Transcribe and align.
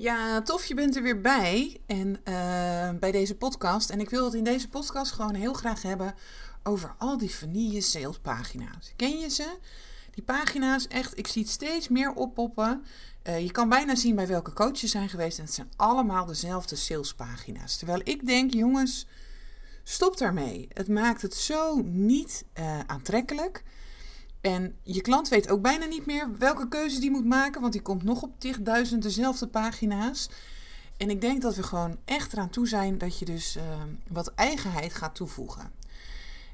Ja, 0.00 0.42
tof, 0.42 0.64
je 0.64 0.74
bent 0.74 0.96
er 0.96 1.02
weer 1.02 1.20
bij 1.20 1.80
en 1.86 2.08
uh, 2.08 2.90
bij 2.98 3.10
deze 3.12 3.34
podcast. 3.34 3.90
En 3.90 4.00
ik 4.00 4.10
wil 4.10 4.24
het 4.24 4.34
in 4.34 4.44
deze 4.44 4.68
podcast 4.68 5.12
gewoon 5.12 5.34
heel 5.34 5.52
graag 5.52 5.82
hebben 5.82 6.14
over 6.62 6.94
al 6.98 7.18
die 7.18 7.34
vanille 7.34 7.80
salespagina's. 7.80 8.92
Ken 8.96 9.18
je 9.18 9.28
ze? 9.28 9.56
Die 10.10 10.24
pagina's, 10.24 10.86
echt, 10.86 11.18
ik 11.18 11.26
zie 11.26 11.42
het 11.42 11.50
steeds 11.50 11.88
meer 11.88 12.12
oppoppen. 12.12 12.84
Uh, 13.28 13.40
je 13.40 13.50
kan 13.50 13.68
bijna 13.68 13.94
zien 13.94 14.14
bij 14.14 14.26
welke 14.26 14.52
coaches 14.52 14.90
zijn 14.90 15.08
geweest. 15.08 15.38
En 15.38 15.44
het 15.44 15.54
zijn 15.54 15.70
allemaal 15.76 16.26
dezelfde 16.26 16.76
salespagina's. 16.76 17.76
Terwijl 17.76 18.00
ik 18.04 18.26
denk, 18.26 18.52
jongens, 18.52 19.06
stop 19.84 20.18
daarmee. 20.18 20.68
Het 20.72 20.88
maakt 20.88 21.22
het 21.22 21.34
zo 21.34 21.82
niet 21.84 22.44
uh, 22.58 22.78
aantrekkelijk. 22.86 23.62
En 24.48 24.76
je 24.82 25.00
klant 25.00 25.28
weet 25.28 25.50
ook 25.50 25.62
bijna 25.62 25.84
niet 25.84 26.06
meer 26.06 26.38
welke 26.38 26.68
keuze 26.68 27.00
die 27.00 27.10
moet 27.10 27.24
maken, 27.24 27.60
want 27.60 27.72
die 27.72 27.82
komt 27.82 28.02
nog 28.02 28.22
op 28.22 28.40
tigduizend 28.40 29.02
dezelfde 29.02 29.46
pagina's. 29.46 30.30
En 30.96 31.10
ik 31.10 31.20
denk 31.20 31.42
dat 31.42 31.56
we 31.56 31.62
gewoon 31.62 31.96
echt 32.04 32.32
eraan 32.32 32.50
toe 32.50 32.68
zijn 32.68 32.98
dat 32.98 33.18
je 33.18 33.24
dus 33.24 33.56
uh, 33.56 33.62
wat 34.08 34.34
eigenheid 34.34 34.94
gaat 34.94 35.14
toevoegen. 35.14 35.70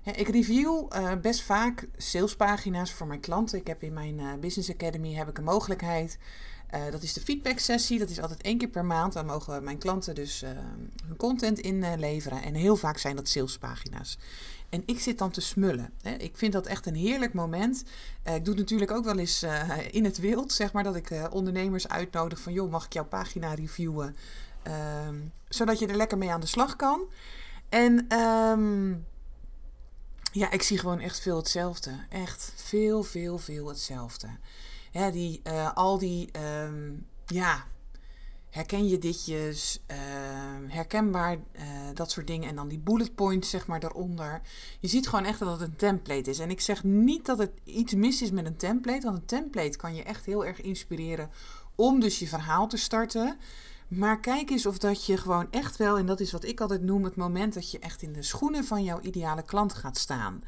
Ik 0.04 0.28
review 0.28 0.86
uh, 0.92 1.12
best 1.22 1.42
vaak 1.42 1.88
salespagina's 1.96 2.92
voor 2.92 3.06
mijn 3.06 3.20
klanten. 3.20 3.58
Ik 3.58 3.66
heb 3.66 3.82
in 3.82 3.92
mijn 3.92 4.18
uh, 4.18 4.32
Business 4.40 4.70
Academy 4.70 5.14
heb 5.14 5.28
ik 5.28 5.38
een 5.38 5.44
mogelijkheid. 5.44 6.18
Uh, 6.74 6.90
dat 6.90 7.02
is 7.02 7.12
de 7.12 7.20
feedback 7.20 7.58
sessie. 7.58 7.98
Dat 7.98 8.10
is 8.10 8.20
altijd 8.20 8.42
één 8.42 8.58
keer 8.58 8.68
per 8.68 8.84
maand. 8.84 9.12
Dan 9.12 9.26
mogen 9.26 9.64
mijn 9.64 9.78
klanten 9.78 10.14
dus 10.14 10.40
hun 11.06 11.16
content 11.16 11.58
inleveren. 11.58 12.42
en 12.42 12.54
heel 12.54 12.76
vaak 12.76 12.98
zijn 12.98 13.16
dat 13.16 13.28
salespagina's. 13.28 14.18
En 14.68 14.82
ik 14.86 15.00
zit 15.00 15.18
dan 15.18 15.30
te 15.30 15.40
smullen. 15.40 15.92
Ik 16.18 16.36
vind 16.36 16.52
dat 16.52 16.66
echt 16.66 16.86
een 16.86 16.94
heerlijk 16.94 17.34
moment. 17.34 17.84
Ik 18.24 18.44
doe 18.44 18.54
het 18.54 18.62
natuurlijk 18.62 18.90
ook 18.90 19.04
wel 19.04 19.18
eens 19.18 19.44
in 19.90 20.04
het 20.04 20.18
wild, 20.18 20.52
zeg 20.52 20.72
maar, 20.72 20.82
dat 20.82 20.96
ik 20.96 21.28
ondernemers 21.30 21.88
uitnodig 21.88 22.40
van, 22.40 22.52
joh, 22.52 22.70
mag 22.70 22.84
ik 22.84 22.92
jouw 22.92 23.04
pagina 23.06 23.54
reviewen? 23.54 24.16
Ehm, 24.62 25.16
zodat 25.48 25.78
je 25.78 25.86
er 25.86 25.96
lekker 25.96 26.18
mee 26.18 26.30
aan 26.30 26.40
de 26.40 26.46
slag 26.46 26.76
kan. 26.76 27.00
En 27.68 28.18
um, 28.18 29.06
ja, 30.32 30.50
ik 30.50 30.62
zie 30.62 30.78
gewoon 30.78 31.00
echt 31.00 31.20
veel 31.20 31.36
hetzelfde. 31.36 31.90
Echt 32.08 32.52
veel, 32.56 33.02
veel, 33.02 33.38
veel 33.38 33.68
hetzelfde. 33.68 34.28
Ja, 34.94 35.10
die, 35.10 35.40
uh, 35.44 35.72
al 35.72 35.98
die, 35.98 36.28
um, 36.64 37.06
ja, 37.26 37.64
herken 38.50 38.88
je 38.88 38.98
ditjes, 38.98 39.80
uh, 39.90 39.96
herkenbaar, 40.68 41.32
uh, 41.32 41.62
dat 41.94 42.10
soort 42.10 42.26
dingen. 42.26 42.48
En 42.48 42.56
dan 42.56 42.68
die 42.68 42.78
bullet 42.78 43.14
points, 43.14 43.50
zeg 43.50 43.66
maar, 43.66 43.80
daaronder. 43.80 44.40
Je 44.80 44.88
ziet 44.88 45.08
gewoon 45.08 45.24
echt 45.24 45.38
dat 45.38 45.60
het 45.60 45.68
een 45.68 45.76
template 45.76 46.30
is. 46.30 46.38
En 46.38 46.50
ik 46.50 46.60
zeg 46.60 46.84
niet 46.84 47.26
dat 47.26 47.38
het 47.38 47.50
iets 47.64 47.94
mis 47.94 48.22
is 48.22 48.30
met 48.30 48.46
een 48.46 48.56
template, 48.56 49.04
want 49.04 49.16
een 49.16 49.26
template 49.26 49.76
kan 49.76 49.94
je 49.94 50.02
echt 50.02 50.24
heel 50.24 50.46
erg 50.46 50.60
inspireren 50.60 51.30
om 51.74 52.00
dus 52.00 52.18
je 52.18 52.28
verhaal 52.28 52.68
te 52.68 52.76
starten. 52.76 53.36
Maar 53.88 54.20
kijk 54.20 54.50
eens 54.50 54.66
of 54.66 54.78
dat 54.78 55.06
je 55.06 55.16
gewoon 55.16 55.46
echt 55.50 55.76
wel, 55.76 55.98
en 55.98 56.06
dat 56.06 56.20
is 56.20 56.32
wat 56.32 56.44
ik 56.44 56.60
altijd 56.60 56.82
noem, 56.82 57.04
het 57.04 57.16
moment 57.16 57.54
dat 57.54 57.70
je 57.70 57.78
echt 57.78 58.02
in 58.02 58.12
de 58.12 58.22
schoenen 58.22 58.64
van 58.64 58.84
jouw 58.84 59.00
ideale 59.00 59.42
klant 59.42 59.74
gaat 59.74 59.98
staan. 59.98 60.42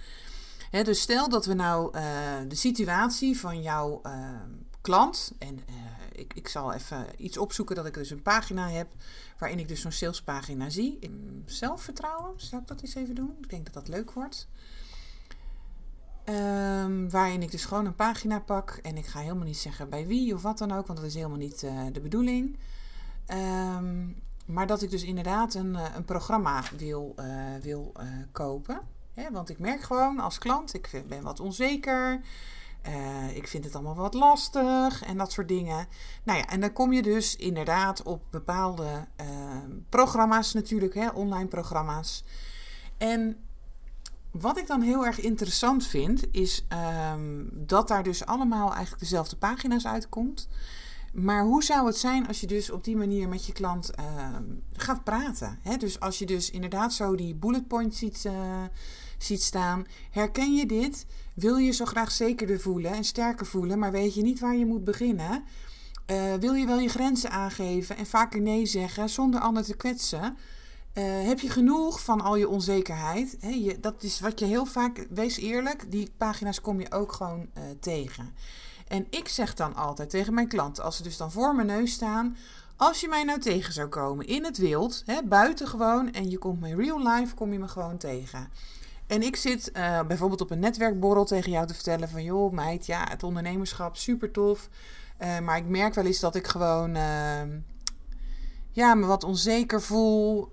Dus 0.70 1.00
stel 1.00 1.28
dat 1.28 1.46
we 1.46 1.54
nou 1.54 1.96
uh, 1.96 2.02
de 2.48 2.54
situatie 2.54 3.38
van 3.38 3.62
jouw 3.62 4.00
uh, 4.06 4.30
klant, 4.80 5.32
en 5.38 5.54
uh, 5.54 5.74
ik, 6.12 6.34
ik 6.34 6.48
zal 6.48 6.72
even 6.72 7.06
iets 7.16 7.38
opzoeken 7.38 7.76
dat 7.76 7.86
ik 7.86 7.94
dus 7.94 8.10
een 8.10 8.22
pagina 8.22 8.68
heb 8.68 8.88
waarin 9.38 9.58
ik 9.58 9.68
dus 9.68 9.80
zo'n 9.80 9.92
salespagina 9.92 10.70
zie. 10.70 10.98
Zelfvertrouwen, 11.44 12.32
zal 12.36 12.58
ik 12.58 12.66
dat 12.66 12.82
eens 12.82 12.94
even 12.94 13.14
doen? 13.14 13.36
Ik 13.40 13.50
denk 13.50 13.64
dat 13.64 13.74
dat 13.74 13.88
leuk 13.88 14.12
wordt. 14.12 14.48
Um, 16.24 17.10
waarin 17.10 17.42
ik 17.42 17.50
dus 17.50 17.64
gewoon 17.64 17.86
een 17.86 17.94
pagina 17.94 18.40
pak 18.40 18.78
en 18.82 18.96
ik 18.96 19.06
ga 19.06 19.20
helemaal 19.20 19.44
niet 19.44 19.56
zeggen 19.56 19.88
bij 19.88 20.06
wie 20.06 20.34
of 20.34 20.42
wat 20.42 20.58
dan 20.58 20.72
ook, 20.72 20.86
want 20.86 20.98
dat 20.98 21.08
is 21.08 21.14
helemaal 21.14 21.36
niet 21.36 21.60
de 21.92 22.00
bedoeling. 22.00 22.58
Um, 23.28 24.22
maar 24.46 24.66
dat 24.66 24.82
ik 24.82 24.90
dus 24.90 25.02
inderdaad 25.02 25.54
een, 25.54 25.76
eh, 25.76 25.94
een 25.94 26.04
programma 26.04 26.62
wil, 26.76 27.14
wil 27.62 27.92
kopen. 28.32 28.80
Want 29.32 29.48
ik 29.48 29.58
merk 29.58 29.82
gewoon 29.82 30.20
als 30.20 30.38
klant, 30.38 30.74
ik 30.74 31.02
ben 31.08 31.22
wat 31.22 31.40
onzeker. 31.40 32.20
Uh, 32.88 33.36
ik 33.36 33.48
vind 33.48 33.64
het 33.64 33.74
allemaal 33.74 33.94
wat 33.94 34.14
lastig 34.14 35.02
en 35.02 35.16
dat 35.16 35.32
soort 35.32 35.48
dingen. 35.48 35.86
Nou 36.22 36.38
ja, 36.38 36.46
en 36.46 36.60
dan 36.60 36.72
kom 36.72 36.92
je 36.92 37.02
dus 37.02 37.36
inderdaad 37.36 38.02
op 38.02 38.22
bepaalde 38.30 39.06
ehm, 39.16 39.70
programma's 39.88 40.52
natuurlijk, 40.52 40.94
hè, 40.94 41.08
online 41.08 41.48
programma's. 41.48 42.24
En 42.98 43.36
wat 44.30 44.58
ik 44.58 44.66
dan 44.66 44.80
heel 44.80 45.06
erg 45.06 45.20
interessant 45.20 45.86
vind, 45.86 46.24
is 46.30 46.66
um, 47.12 47.48
dat 47.52 47.88
daar 47.88 48.02
dus 48.02 48.26
allemaal 48.26 48.72
eigenlijk 48.72 49.00
dezelfde 49.00 49.36
pagina's 49.36 49.86
uitkomt. 49.86 50.48
Maar 51.12 51.42
hoe 51.42 51.64
zou 51.64 51.86
het 51.86 51.96
zijn 51.96 52.26
als 52.26 52.40
je 52.40 52.46
dus 52.46 52.70
op 52.70 52.84
die 52.84 52.96
manier 52.96 53.28
met 53.28 53.46
je 53.46 53.52
klant 53.52 53.90
uh, 54.00 54.36
gaat 54.72 55.04
praten? 55.04 55.58
Hè? 55.62 55.76
Dus 55.76 56.00
als 56.00 56.18
je 56.18 56.26
dus 56.26 56.50
inderdaad 56.50 56.92
zo 56.92 57.14
die 57.14 57.34
bullet 57.34 57.68
points 57.68 57.98
ziet, 57.98 58.24
uh, 58.24 58.32
ziet 59.18 59.42
staan. 59.42 59.86
Herken 60.10 60.54
je 60.54 60.66
dit? 60.66 61.06
Wil 61.34 61.56
je 61.56 61.72
zo 61.72 61.84
graag 61.84 62.10
zekerder 62.10 62.60
voelen 62.60 62.92
en 62.92 63.04
sterker 63.04 63.46
voelen, 63.46 63.78
maar 63.78 63.92
weet 63.92 64.14
je 64.14 64.22
niet 64.22 64.40
waar 64.40 64.56
je 64.56 64.66
moet 64.66 64.84
beginnen? 64.84 65.44
Uh, 66.10 66.34
wil 66.34 66.54
je 66.54 66.66
wel 66.66 66.78
je 66.78 66.88
grenzen 66.88 67.30
aangeven 67.30 67.96
en 67.96 68.06
vaker 68.06 68.40
nee 68.40 68.66
zeggen 68.66 69.08
zonder 69.08 69.40
ander 69.40 69.64
te 69.64 69.76
kwetsen? 69.76 70.36
heb 71.02 71.40
je 71.40 71.50
genoeg 71.50 72.04
van 72.04 72.20
al 72.20 72.36
je 72.36 72.48
onzekerheid? 72.48 73.36
Je, 73.40 73.80
dat 73.80 74.02
is 74.02 74.20
wat 74.20 74.38
je 74.38 74.44
heel 74.44 74.66
vaak, 74.66 75.06
wees 75.10 75.36
eerlijk, 75.36 75.90
die 75.90 76.12
pagina's 76.16 76.60
kom 76.60 76.80
je 76.80 76.92
ook 76.92 77.12
gewoon 77.12 77.48
tegen. 77.80 78.34
En 78.88 79.06
ik 79.10 79.28
zeg 79.28 79.54
dan 79.54 79.74
altijd 79.74 80.10
tegen 80.10 80.34
mijn 80.34 80.48
klanten, 80.48 80.84
als 80.84 80.96
ze 80.96 81.02
dus 81.02 81.16
dan 81.16 81.32
voor 81.32 81.54
mijn 81.54 81.66
neus 81.66 81.92
staan, 81.92 82.36
als 82.76 83.00
je 83.00 83.08
mij 83.08 83.24
nou 83.24 83.40
tegen 83.40 83.72
zou 83.72 83.88
komen 83.88 84.26
in 84.26 84.44
het 84.44 84.58
wild, 84.58 85.02
hè, 85.06 85.22
buiten 85.22 85.68
gewoon, 85.68 86.12
en 86.12 86.30
je 86.30 86.38
komt 86.38 86.60
me 86.60 86.74
real 86.74 87.08
life, 87.08 87.34
kom 87.34 87.52
je 87.52 87.58
me 87.58 87.68
gewoon 87.68 87.96
tegen. 87.96 88.50
En 89.06 89.22
ik 89.22 89.36
zit 89.36 89.70
uh, 89.76 90.00
bijvoorbeeld 90.02 90.40
op 90.40 90.50
een 90.50 90.58
netwerkborrel 90.58 91.24
tegen 91.24 91.50
jou 91.50 91.66
te 91.66 91.74
vertellen 91.74 92.08
van, 92.08 92.24
joh 92.24 92.52
meid, 92.52 92.86
ja, 92.86 93.06
het 93.10 93.22
ondernemerschap, 93.22 93.96
super 93.96 94.30
tof. 94.30 94.68
Uh, 95.22 95.38
maar 95.38 95.56
ik 95.56 95.66
merk 95.66 95.94
wel 95.94 96.04
eens 96.04 96.20
dat 96.20 96.34
ik 96.34 96.46
gewoon, 96.46 96.96
uh, 96.96 97.42
ja, 98.70 98.94
me 98.94 99.06
wat 99.06 99.24
onzeker 99.24 99.82
voel. 99.82 100.50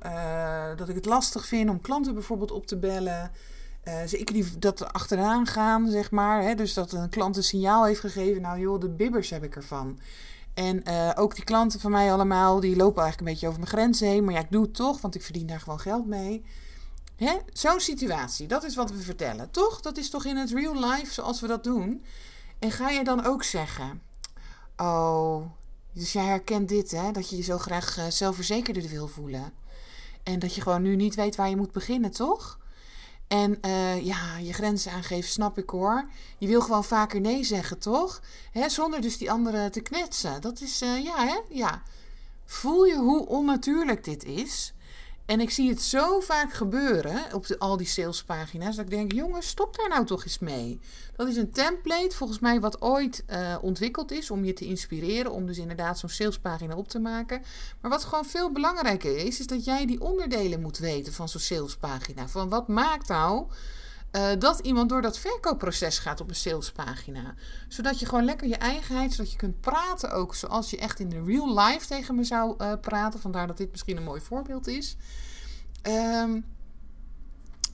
dat 0.75 0.89
ik 0.89 0.95
het 0.95 1.05
lastig 1.05 1.45
vind 1.45 1.69
om 1.69 1.81
klanten 1.81 2.13
bijvoorbeeld 2.13 2.51
op 2.51 2.65
te 2.65 2.77
bellen. 2.77 3.31
Zeker 4.05 4.33
die 4.33 4.59
dat 4.59 4.93
achteraan 4.93 5.45
gaan, 5.45 5.89
zeg 5.89 6.11
maar. 6.11 6.41
Hè, 6.43 6.55
dus 6.55 6.73
dat 6.73 6.91
een 6.91 7.09
klant 7.09 7.37
een 7.37 7.43
signaal 7.43 7.85
heeft 7.85 7.99
gegeven. 7.99 8.41
Nou 8.41 8.59
joh, 8.59 8.79
de 8.79 8.89
bibbers 8.89 9.29
heb 9.29 9.43
ik 9.43 9.55
ervan. 9.55 9.99
En 10.53 10.83
ook 11.17 11.35
die 11.35 11.43
klanten 11.43 11.79
van 11.79 11.91
mij 11.91 12.13
allemaal, 12.13 12.59
die 12.59 12.75
lopen 12.75 13.01
eigenlijk 13.01 13.19
een 13.19 13.33
beetje 13.33 13.47
over 13.47 13.59
mijn 13.59 13.71
grenzen 13.71 14.07
heen. 14.07 14.23
Maar 14.23 14.33
ja, 14.33 14.39
ik 14.39 14.51
doe 14.51 14.63
het 14.63 14.75
toch, 14.75 15.01
want 15.01 15.15
ik 15.15 15.23
verdien 15.23 15.47
daar 15.47 15.59
gewoon 15.59 15.79
geld 15.79 16.05
mee. 16.05 16.43
Zo'n 17.53 17.79
situatie, 17.79 18.47
dat 18.47 18.63
is 18.63 18.75
wat 18.75 18.91
we 18.91 19.01
vertellen. 19.01 19.51
Toch? 19.51 19.81
Dat 19.81 19.97
is 19.97 20.09
toch 20.09 20.25
in 20.25 20.37
het 20.37 20.51
real 20.51 20.75
life 20.89 21.13
zoals 21.13 21.41
we 21.41 21.47
dat 21.47 21.63
doen. 21.63 22.03
En 22.59 22.71
ga 22.71 22.89
je 22.89 23.03
dan 23.03 23.25
ook 23.25 23.43
zeggen... 23.43 24.01
Oh, 24.77 25.45
dus 25.93 26.13
jij 26.13 26.25
herkent 26.25 26.69
dit, 26.69 26.91
hè? 26.91 27.11
Dat 27.11 27.29
je 27.29 27.35
je 27.35 27.43
zo 27.43 27.57
graag 27.57 27.97
uh, 27.97 28.05
zelfverzekerder 28.07 28.89
wil 28.89 29.07
voelen. 29.07 29.53
En 30.23 30.39
dat 30.39 30.55
je 30.55 30.61
gewoon 30.61 30.81
nu 30.81 30.95
niet 30.95 31.15
weet 31.15 31.35
waar 31.35 31.49
je 31.49 31.55
moet 31.55 31.71
beginnen, 31.71 32.11
toch? 32.11 32.59
En 33.27 33.57
uh, 33.65 34.05
ja, 34.05 34.37
je 34.37 34.53
grenzen 34.53 34.91
aangeven, 34.91 35.29
snap 35.29 35.57
ik 35.57 35.69
hoor. 35.69 36.09
Je 36.37 36.47
wil 36.47 36.61
gewoon 36.61 36.83
vaker 36.83 37.21
nee 37.21 37.43
zeggen, 37.43 37.79
toch? 37.79 38.21
Hè, 38.51 38.69
zonder 38.69 39.01
dus 39.01 39.17
die 39.17 39.31
anderen 39.31 39.71
te 39.71 39.81
knetsen. 39.81 40.41
Dat 40.41 40.61
is, 40.61 40.81
uh, 40.81 41.03
ja, 41.03 41.25
hè? 41.25 41.39
Ja. 41.49 41.83
Voel 42.45 42.85
je 42.85 42.97
hoe 42.97 43.27
onnatuurlijk 43.27 44.03
dit 44.03 44.23
is? 44.23 44.73
En 45.25 45.39
ik 45.39 45.49
zie 45.49 45.69
het 45.69 45.81
zo 45.81 46.19
vaak 46.19 46.53
gebeuren 46.53 47.33
op 47.33 47.55
al 47.57 47.77
die 47.77 47.87
salespagina's. 47.87 48.75
Dat 48.75 48.85
ik 48.85 48.91
denk, 48.91 49.11
jongens, 49.11 49.47
stop 49.47 49.77
daar 49.77 49.89
nou 49.89 50.05
toch 50.05 50.23
eens 50.23 50.39
mee. 50.39 50.79
Dat 51.15 51.27
is 51.27 51.35
een 51.35 51.51
template, 51.51 52.15
volgens 52.15 52.39
mij, 52.39 52.59
wat 52.59 52.81
ooit 52.81 53.23
uh, 53.29 53.55
ontwikkeld 53.61 54.11
is 54.11 54.31
om 54.31 54.45
je 54.45 54.53
te 54.53 54.65
inspireren. 54.65 55.31
Om 55.31 55.45
dus 55.45 55.57
inderdaad 55.57 55.99
zo'n 55.99 56.09
salespagina 56.09 56.75
op 56.75 56.87
te 56.87 56.99
maken. 56.99 57.41
Maar 57.81 57.91
wat 57.91 58.03
gewoon 58.03 58.25
veel 58.25 58.51
belangrijker 58.51 59.17
is, 59.17 59.39
is 59.39 59.47
dat 59.47 59.65
jij 59.65 59.85
die 59.85 60.01
onderdelen 60.01 60.61
moet 60.61 60.77
weten 60.77 61.13
van 61.13 61.29
zo'n 61.29 61.41
salespagina. 61.41 62.27
Van 62.27 62.49
wat 62.49 62.67
maakt 62.67 63.07
nou 63.07 63.45
uh, 64.15 64.29
dat 64.39 64.59
iemand 64.59 64.89
door 64.89 65.01
dat 65.01 65.19
verkoopproces 65.19 65.99
gaat 65.99 66.21
op 66.21 66.29
een 66.29 66.35
salespagina. 66.35 67.33
Zodat 67.67 67.99
je 67.99 68.05
gewoon 68.05 68.25
lekker 68.25 68.47
je 68.47 68.57
eigenheid, 68.57 69.13
zodat 69.13 69.31
je 69.31 69.37
kunt 69.37 69.61
praten 69.61 70.11
ook 70.11 70.35
zoals 70.35 70.69
je 70.69 70.77
echt 70.77 70.99
in 70.99 71.09
de 71.09 71.23
real 71.23 71.59
life 71.59 71.87
tegen 71.87 72.15
me 72.15 72.23
zou 72.23 72.55
uh, 72.57 72.73
praten. 72.81 73.19
Vandaar 73.19 73.47
dat 73.47 73.57
dit 73.57 73.71
misschien 73.71 73.97
een 73.97 74.03
mooi 74.03 74.21
voorbeeld 74.21 74.67
is. 74.67 74.97
Um, 75.87 76.45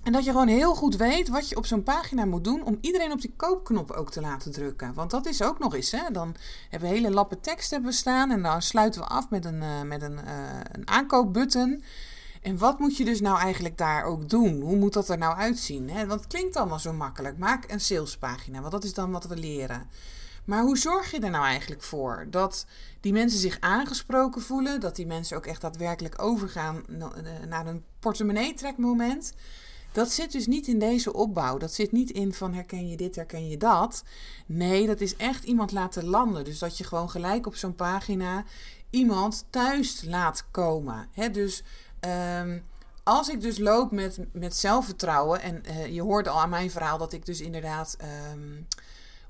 en 0.04 0.12
dat 0.12 0.24
je 0.24 0.32
gewoon 0.32 0.48
heel 0.48 0.76
goed 0.76 0.96
weet 0.96 1.30
wat 1.30 1.50
je 1.50 1.56
op 1.56 1.66
zo'n 1.66 1.84
pagina 1.84 2.26
moet 2.26 2.44
doen 2.44 2.64
om 2.64 2.78
iedereen 2.82 3.12
op 3.12 3.22
die 3.22 3.34
koopknop 3.36 3.92
ook 3.92 4.12
te 4.12 4.22
laten 4.22 4.52
drukken. 4.52 4.94
Want 4.94 5.12
dat 5.12 5.26
is 5.26 5.42
ook 5.42 5.60
nog 5.60 5.76
eens. 5.76 5.92
Hè? 5.92 6.12
Dan 6.12 6.36
hebben 6.70 6.90
we 6.90 6.96
hele 6.96 7.12
lappen 7.12 7.42
tekst 7.42 7.72
hebben 7.72 7.94
staan 7.94 8.32
en 8.32 8.42
dan 8.42 8.62
sluiten 8.62 9.02
we 9.02 9.08
af 9.08 9.30
met 9.30 9.46
een, 9.46 9.62
uh, 9.62 9.82
met 9.82 10.02
een, 10.02 10.20
een 10.72 10.88
aankoopbutton. 10.88 11.84
En 12.42 12.58
wat 12.58 12.80
moet 12.80 12.98
je 12.98 13.06
dus 13.06 13.22
nou 13.22 13.40
eigenlijk 13.40 13.78
daar 13.78 14.04
ook 14.04 14.30
doen? 14.30 14.62
Hoe 14.62 14.76
moet 14.76 14.94
dat 14.94 15.10
er 15.10 15.18
nou 15.18 15.38
uitzien? 15.38 15.90
Hè? 15.90 16.08
Want 16.08 16.20
het 16.20 16.30
klinkt 16.30 16.56
allemaal 16.56 16.80
zo 16.80 16.94
makkelijk. 16.94 17.38
Maak 17.38 17.72
een 17.72 17.80
salespagina, 17.80 18.60
want 18.60 18.72
dat 18.72 18.84
is 18.84 18.94
dan 18.94 19.12
wat 19.12 19.26
we 19.26 19.36
leren. 19.36 19.90
Maar 20.46 20.62
hoe 20.62 20.78
zorg 20.78 21.12
je 21.12 21.20
er 21.20 21.30
nou 21.30 21.46
eigenlijk 21.46 21.82
voor 21.84 22.28
dat 22.30 22.66
die 23.00 23.14
mensen 23.14 23.40
zich 23.40 23.58
aangesproken 23.60 24.42
voelen? 24.42 24.80
Dat 24.80 24.96
die 24.96 25.08
mensen 25.08 25.38
ook 25.38 25.46
echt 25.46 25.62
daadwerkelijk 25.62 26.22
overgaan 26.22 26.84
naar 27.48 27.68
een 27.68 27.84
portemonnee-trekmoment? 28.00 29.34
Dat 29.92 30.12
zit 30.12 30.32
dus 30.32 30.48
niet 30.48 30.68
in 30.68 30.80
deze 30.80 31.14
opbouw. 31.14 31.58
Dat 31.58 31.74
zit 31.74 31.92
niet 31.92 32.12
in 32.12 32.34
van 32.34 32.54
herken 32.54 32.90
je 32.90 32.98
dit, 32.98 33.16
herken 33.16 33.48
je 33.48 33.58
dat. 33.58 34.04
Nee, 34.46 34.88
dat 34.88 35.02
is 35.02 35.16
echt 35.16 35.44
iemand 35.44 35.72
laten 35.72 36.06
landen. 36.06 36.44
Dus 36.44 36.60
dat 36.60 36.78
je 36.78 36.84
gewoon 36.84 37.10
gelijk 37.10 37.48
op 37.48 37.56
zo'n 37.56 37.76
pagina 37.76 38.44
iemand 38.90 39.46
thuis 39.50 40.04
laat 40.04 40.46
komen. 40.52 41.10
Dus 41.32 41.64
um, 42.40 42.66
als 43.04 43.30
ik 43.30 43.42
dus 43.42 43.58
loop 43.58 43.92
met, 43.92 44.20
met 44.32 44.56
zelfvertrouwen. 44.56 45.42
En 45.42 45.64
uh, 45.68 45.88
je 45.88 46.02
hoorde 46.02 46.30
al 46.30 46.42
aan 46.42 46.50
mijn 46.50 46.72
verhaal 46.72 46.98
dat 46.98 47.14
ik 47.14 47.26
dus 47.26 47.42
inderdaad. 47.42 47.98
Um, 48.32 48.68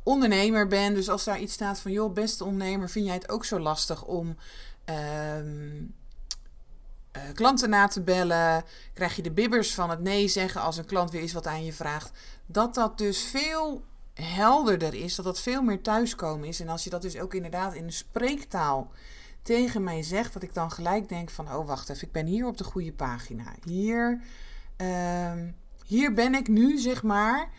ondernemer 0.03 0.67
ben. 0.67 0.93
Dus 0.93 1.09
als 1.09 1.23
daar 1.23 1.39
iets 1.39 1.53
staat 1.53 1.79
van, 1.79 1.91
joh, 1.91 2.13
beste 2.13 2.43
ondernemer, 2.43 2.89
vind 2.89 3.05
jij 3.05 3.13
het 3.13 3.29
ook 3.29 3.45
zo 3.45 3.59
lastig 3.59 4.03
om 4.03 4.37
um, 4.85 5.93
uh, 7.17 7.21
klanten 7.33 7.69
na 7.69 7.87
te 7.87 8.01
bellen? 8.01 8.63
Krijg 8.93 9.15
je 9.15 9.21
de 9.21 9.31
bibbers 9.31 9.73
van 9.73 9.89
het 9.89 9.99
nee 9.99 10.27
zeggen 10.27 10.61
als 10.61 10.77
een 10.77 10.85
klant 10.85 11.11
weer 11.11 11.21
eens 11.21 11.33
wat 11.33 11.47
aan 11.47 11.65
je 11.65 11.73
vraagt? 11.73 12.11
Dat 12.45 12.73
dat 12.73 12.97
dus 12.97 13.23
veel 13.23 13.83
helderder 14.13 14.93
is, 14.93 15.15
dat 15.15 15.25
dat 15.25 15.39
veel 15.39 15.61
meer 15.61 15.81
thuiskomen 15.81 16.47
is. 16.47 16.59
En 16.59 16.69
als 16.69 16.83
je 16.83 16.89
dat 16.89 17.01
dus 17.01 17.19
ook 17.19 17.33
inderdaad 17.33 17.73
in 17.73 17.83
een 17.83 17.93
spreektaal 17.93 18.91
tegen 19.41 19.83
mij 19.83 20.03
zegt, 20.03 20.33
dat 20.33 20.43
ik 20.43 20.53
dan 20.53 20.71
gelijk 20.71 21.09
denk 21.09 21.29
van, 21.29 21.53
oh 21.53 21.67
wacht 21.67 21.89
even, 21.89 22.07
ik 22.07 22.13
ben 22.13 22.25
hier 22.25 22.45
op 22.45 22.57
de 22.57 22.63
goede 22.63 22.93
pagina. 22.93 23.55
Hier, 23.63 24.21
uh, 24.81 25.31
hier 25.85 26.13
ben 26.13 26.33
ik 26.35 26.47
nu, 26.47 26.77
zeg 26.77 27.03
maar. 27.03 27.49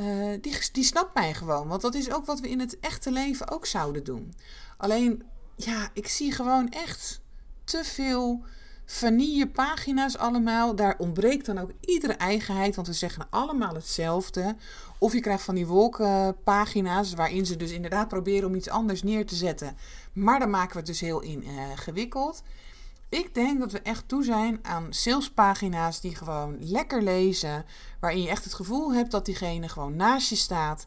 Uh, 0.00 0.38
die, 0.40 0.58
die 0.72 0.84
snapt 0.84 1.14
mij 1.14 1.34
gewoon. 1.34 1.68
Want 1.68 1.82
dat 1.82 1.94
is 1.94 2.12
ook 2.12 2.26
wat 2.26 2.40
we 2.40 2.48
in 2.48 2.60
het 2.60 2.80
echte 2.80 3.10
leven 3.10 3.50
ook 3.50 3.66
zouden 3.66 4.04
doen. 4.04 4.34
Alleen, 4.76 5.22
ja, 5.56 5.88
ik 5.92 6.08
zie 6.08 6.32
gewoon 6.32 6.68
echt 6.68 7.20
te 7.64 7.84
veel 7.84 8.44
vanille 8.86 9.48
pagina's 9.48 10.16
allemaal. 10.16 10.74
Daar 10.74 10.94
ontbreekt 10.98 11.46
dan 11.46 11.58
ook 11.58 11.70
iedere 11.80 12.12
eigenheid, 12.12 12.74
want 12.74 12.86
we 12.86 12.92
zeggen 12.92 13.26
allemaal 13.30 13.74
hetzelfde. 13.74 14.56
Of 14.98 15.12
je 15.12 15.20
krijgt 15.20 15.42
van 15.42 15.54
die 15.54 15.66
wolkenpagina's 15.66 17.14
waarin 17.14 17.46
ze 17.46 17.56
dus 17.56 17.70
inderdaad 17.70 18.08
proberen 18.08 18.48
om 18.48 18.54
iets 18.54 18.68
anders 18.68 19.02
neer 19.02 19.26
te 19.26 19.34
zetten. 19.34 19.76
Maar 20.14 20.38
dan 20.38 20.50
maken 20.50 20.72
we 20.72 20.78
het 20.78 20.86
dus 20.86 21.00
heel 21.00 21.20
ingewikkeld. 21.20 22.42
Ik 23.08 23.34
denk 23.34 23.60
dat 23.60 23.72
we 23.72 23.80
echt 23.80 24.08
toe 24.08 24.24
zijn 24.24 24.58
aan 24.62 24.86
salespagina's 24.92 26.00
die 26.00 26.14
gewoon 26.14 26.56
lekker 26.60 27.02
lezen. 27.02 27.64
Waarin 28.00 28.22
je 28.22 28.28
echt 28.28 28.44
het 28.44 28.54
gevoel 28.54 28.94
hebt 28.94 29.10
dat 29.10 29.24
diegene 29.24 29.68
gewoon 29.68 29.96
naast 29.96 30.28
je 30.28 30.36
staat. 30.36 30.84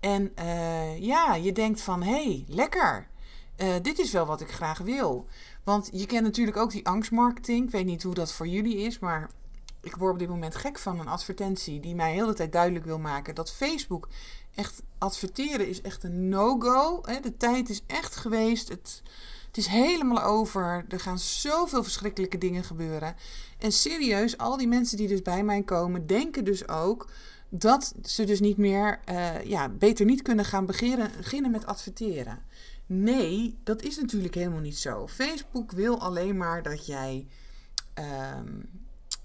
En 0.00 0.32
uh, 0.38 0.98
ja, 0.98 1.34
je 1.34 1.52
denkt 1.52 1.80
van 1.80 2.02
hé, 2.02 2.24
hey, 2.24 2.44
lekker. 2.48 3.08
Uh, 3.56 3.74
dit 3.82 3.98
is 3.98 4.12
wel 4.12 4.26
wat 4.26 4.40
ik 4.40 4.50
graag 4.50 4.78
wil. 4.78 5.26
Want 5.64 5.88
je 5.92 6.06
kent 6.06 6.22
natuurlijk 6.22 6.56
ook 6.56 6.70
die 6.70 6.86
angstmarketing. 6.86 7.64
Ik 7.64 7.70
weet 7.70 7.84
niet 7.84 8.02
hoe 8.02 8.14
dat 8.14 8.32
voor 8.32 8.46
jullie 8.46 8.76
is, 8.76 8.98
maar 8.98 9.30
ik 9.80 9.96
word 9.96 10.12
op 10.12 10.18
dit 10.18 10.28
moment 10.28 10.54
gek 10.54 10.78
van 10.78 11.00
een 11.00 11.08
advertentie 11.08 11.80
die 11.80 11.94
mij 11.94 12.12
heel 12.12 12.26
de 12.26 12.34
tijd 12.34 12.52
duidelijk 12.52 12.84
wil 12.84 12.98
maken 12.98 13.34
dat 13.34 13.52
Facebook 13.52 14.08
echt 14.58 14.82
adverteren 14.98 15.68
is 15.68 15.80
echt 15.80 16.04
een 16.04 16.28
no-go. 16.28 17.00
De 17.22 17.36
tijd 17.36 17.68
is 17.68 17.82
echt 17.86 18.16
geweest. 18.16 18.68
Het, 18.68 19.02
het 19.46 19.56
is 19.56 19.66
helemaal 19.66 20.22
over. 20.22 20.84
Er 20.88 21.00
gaan 21.00 21.18
zoveel 21.18 21.82
verschrikkelijke 21.82 22.38
dingen 22.38 22.64
gebeuren. 22.64 23.14
En 23.58 23.72
serieus, 23.72 24.38
al 24.38 24.56
die 24.56 24.68
mensen 24.68 24.96
die 24.96 25.08
dus 25.08 25.22
bij 25.22 25.42
mij 25.42 25.62
komen, 25.62 26.06
denken 26.06 26.44
dus 26.44 26.68
ook 26.68 27.08
dat 27.48 27.94
ze 28.02 28.24
dus 28.24 28.40
niet 28.40 28.56
meer, 28.56 29.00
uh, 29.10 29.44
ja, 29.44 29.68
beter 29.68 30.06
niet 30.06 30.22
kunnen 30.22 30.44
gaan 30.44 30.66
beginnen, 30.66 31.10
beginnen 31.16 31.50
met 31.50 31.66
adverteren. 31.66 32.38
Nee, 32.86 33.58
dat 33.64 33.82
is 33.82 33.96
natuurlijk 33.96 34.34
helemaal 34.34 34.60
niet 34.60 34.78
zo. 34.78 35.06
Facebook 35.06 35.72
wil 35.72 36.00
alleen 36.00 36.36
maar 36.36 36.62
dat 36.62 36.86
jij, 36.86 37.26
um, 38.38 38.68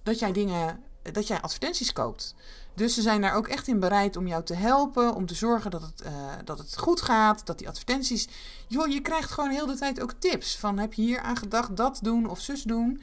dat 0.03 0.19
jij 0.19 0.31
dingen, 0.31 0.79
dat 1.11 1.27
jij 1.27 1.41
advertenties 1.41 1.93
koopt. 1.93 2.35
Dus 2.75 2.93
ze 2.93 3.01
zijn 3.01 3.21
daar 3.21 3.35
ook 3.35 3.47
echt 3.47 3.67
in 3.67 3.79
bereid 3.79 4.17
om 4.17 4.27
jou 4.27 4.43
te 4.43 4.55
helpen, 4.55 5.15
om 5.15 5.25
te 5.25 5.35
zorgen 5.35 5.71
dat 5.71 5.81
het, 5.81 6.03
uh, 6.05 6.11
dat 6.43 6.57
het 6.57 6.77
goed 6.77 7.01
gaat, 7.01 7.45
dat 7.45 7.57
die 7.57 7.67
advertenties. 7.67 8.27
Joh, 8.67 8.87
je 8.87 9.01
krijgt 9.01 9.31
gewoon 9.31 9.49
heel 9.49 9.65
de 9.65 9.75
tijd 9.75 10.01
ook 10.01 10.11
tips 10.11 10.57
van 10.57 10.77
heb 10.77 10.93
je 10.93 11.01
hier 11.01 11.19
aan 11.19 11.37
gedacht 11.37 11.75
dat 11.75 11.99
doen 12.01 12.29
of 12.29 12.39
zus 12.39 12.63
doen. 12.63 13.01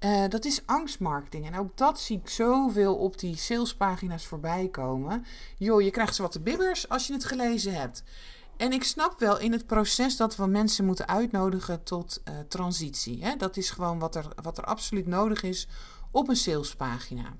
Uh, 0.00 0.28
dat 0.28 0.44
is 0.44 0.66
angstmarketing. 0.66 1.46
En 1.46 1.58
ook 1.58 1.76
dat 1.76 2.00
zie 2.00 2.18
ik 2.18 2.28
zoveel 2.28 2.96
op 2.96 3.18
die 3.18 3.36
salespagina's 3.36 4.26
voorbij 4.26 4.68
komen. 4.68 5.24
Joh, 5.56 5.82
je 5.82 5.90
krijgt 5.90 6.14
ze 6.14 6.22
wat 6.22 6.42
bibbers 6.42 6.88
als 6.88 7.06
je 7.06 7.12
het 7.12 7.24
gelezen 7.24 7.74
hebt. 7.74 8.02
En 8.56 8.72
ik 8.72 8.84
snap 8.84 9.18
wel 9.18 9.38
in 9.38 9.52
het 9.52 9.66
proces 9.66 10.16
dat 10.16 10.36
we 10.36 10.46
mensen 10.46 10.84
moeten 10.84 11.08
uitnodigen 11.08 11.82
tot 11.82 12.22
uh, 12.28 12.34
transitie. 12.48 13.24
Hè? 13.24 13.36
Dat 13.36 13.56
is 13.56 13.70
gewoon 13.70 13.98
wat 13.98 14.14
er, 14.14 14.28
wat 14.42 14.58
er 14.58 14.64
absoluut 14.64 15.06
nodig 15.06 15.42
is 15.42 15.68
op 16.10 16.28
een 16.28 16.36
salespagina. 16.36 17.36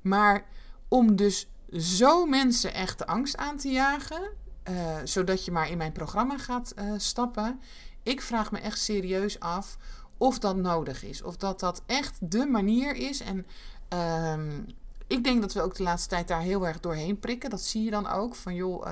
Maar 0.00 0.44
om 0.92 1.16
dus 1.16 1.48
zo 1.72 2.26
mensen 2.26 2.74
echt 2.74 2.98
de 2.98 3.06
angst 3.06 3.36
aan 3.36 3.56
te 3.56 3.68
jagen, 3.68 4.30
uh, 4.70 4.96
zodat 5.04 5.44
je 5.44 5.50
maar 5.50 5.70
in 5.70 5.78
mijn 5.78 5.92
programma 5.92 6.38
gaat 6.38 6.74
uh, 6.78 6.92
stappen. 6.96 7.60
Ik 8.02 8.22
vraag 8.22 8.52
me 8.52 8.58
echt 8.58 8.80
serieus 8.80 9.40
af 9.40 9.76
of 10.16 10.38
dat 10.38 10.56
nodig 10.56 11.04
is. 11.04 11.22
Of 11.22 11.36
dat 11.36 11.60
dat 11.60 11.82
echt 11.86 12.18
de 12.20 12.46
manier 12.46 12.94
is. 12.94 13.20
En 13.20 13.46
uh, 13.92 14.58
ik 15.06 15.24
denk 15.24 15.40
dat 15.40 15.52
we 15.52 15.62
ook 15.62 15.74
de 15.74 15.82
laatste 15.82 16.08
tijd 16.08 16.28
daar 16.28 16.40
heel 16.40 16.66
erg 16.66 16.80
doorheen 16.80 17.18
prikken. 17.18 17.50
Dat 17.50 17.62
zie 17.62 17.84
je 17.84 17.90
dan 17.90 18.08
ook. 18.08 18.34
Van 18.34 18.54
joh, 18.54 18.86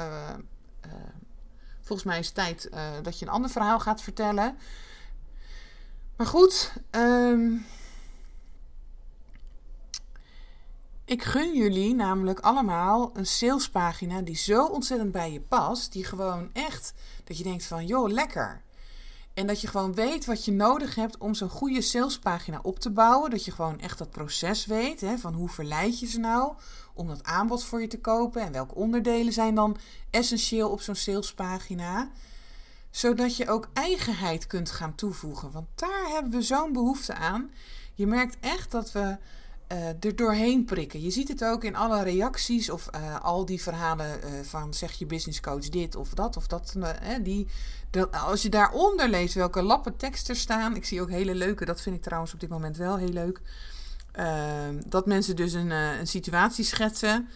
Volgens 1.81 2.09
mij 2.09 2.19
is 2.19 2.27
het 2.27 2.35
tijd 2.35 2.71
dat 3.03 3.19
je 3.19 3.27
een 3.27 3.33
ander 3.33 3.51
verhaal 3.51 3.81
gaat 3.81 4.03
vertellen. 4.03 4.57
Maar 6.17 6.27
goed, 6.27 6.73
um, 6.91 7.67
ik 11.11 11.23
gun 11.23 11.55
jullie 11.55 11.95
namelijk 11.95 12.41
allemaal 12.41 13.11
een 13.15 13.27
salespagina 13.27 14.21
die 14.21 14.37
zo 14.37 14.67
ontzettend 14.67 15.13
bij 15.13 15.33
je 15.33 15.41
past. 15.41 15.93
Die 15.93 16.05
gewoon 16.05 16.51
echt, 16.53 16.93
dat 17.25 17.39
je 17.39 17.45
denkt 17.45 17.65
van 17.65 17.87
joh, 17.87 18.11
lekker. 18.11 18.63
En 19.35 19.47
dat 19.47 19.61
je 19.61 19.67
gewoon 19.67 19.95
weet 19.95 20.25
wat 20.25 20.45
je 20.45 20.53
nodig 20.53 20.95
hebt 20.95 21.19
om 21.19 21.35
zo'n 21.35 21.49
goede 21.49 21.81
salespagina 21.81 22.59
op 22.63 22.79
te 22.79 22.91
bouwen. 22.91 23.31
Dat 23.31 23.45
je 23.45 23.51
gewoon 23.51 23.81
echt 23.81 23.99
dat 23.99 24.11
proces 24.11 24.67
weet. 24.67 25.01
Hè, 25.01 25.19
van 25.19 25.35
hoe 25.35 25.49
verleid 25.49 26.01
je 26.01 26.07
ze 26.07 26.19
nou 26.19 26.53
om 26.95 27.09
dat 27.09 27.25
aanbod 27.25 27.65
voor 27.65 27.81
je 27.81 27.87
te 27.87 28.01
kopen. 28.01 28.43
En 28.43 28.53
welke 28.53 28.75
onderdelen 28.75 29.33
zijn 29.33 29.55
dan 29.55 29.77
essentieel 30.11 30.71
op 30.71 30.81
zo'n 30.81 30.95
salespagina. 30.95 32.11
Zodat 32.91 33.37
je 33.37 33.49
ook 33.49 33.69
eigenheid 33.73 34.47
kunt 34.47 34.71
gaan 34.71 34.95
toevoegen. 34.95 35.51
Want 35.51 35.67
daar 35.75 36.09
hebben 36.09 36.33
we 36.33 36.43
zo'n 36.43 36.73
behoefte 36.73 37.15
aan. 37.15 37.51
Je 37.95 38.07
merkt 38.07 38.37
echt 38.41 38.71
dat 38.71 38.93
we 38.93 39.17
uh, 39.73 40.05
er 40.05 40.17
doorheen 40.17 40.65
prikken. 40.65 41.03
Je 41.03 41.11
ziet 41.11 41.29
het 41.29 41.45
ook 41.45 41.65
in 41.65 41.77
alle 41.77 42.03
reacties 42.03 42.71
of 42.71 42.89
uh, 42.95 43.21
al 43.21 43.45
die 43.45 43.63
verhalen 43.63 44.21
uh, 44.25 44.31
van 44.43 44.75
zeg 44.75 44.93
je 44.93 45.07
business 45.07 45.41
coach 45.41 45.69
dit 45.69 45.97
of 45.97 46.15
dat 46.15 46.37
of 46.37 46.47
dat. 46.47 46.75
die, 47.23 47.47
als 48.11 48.43
je 48.43 48.49
daaronder 48.49 49.09
leest 49.09 49.35
welke 49.35 49.63
lappen 49.63 49.97
tekst 49.97 50.29
er 50.29 50.37
staan. 50.37 50.77
Ik 50.77 50.85
zie 50.85 51.01
ook 51.01 51.11
hele 51.11 51.35
leuke, 51.35 51.65
dat 51.65 51.81
vind 51.81 51.97
ik 51.97 52.03
trouwens 52.03 52.33
op 52.33 52.41
dit 52.41 52.49
moment 52.49 52.77
wel 52.77 52.97
heel 52.97 53.13
leuk. 53.13 53.41
dat 54.87 55.07
mensen 55.07 55.37
dus 55.37 55.53
een, 55.53 55.71
een 55.71 56.07
situatie 56.07 56.65
schetsen 56.65 57.29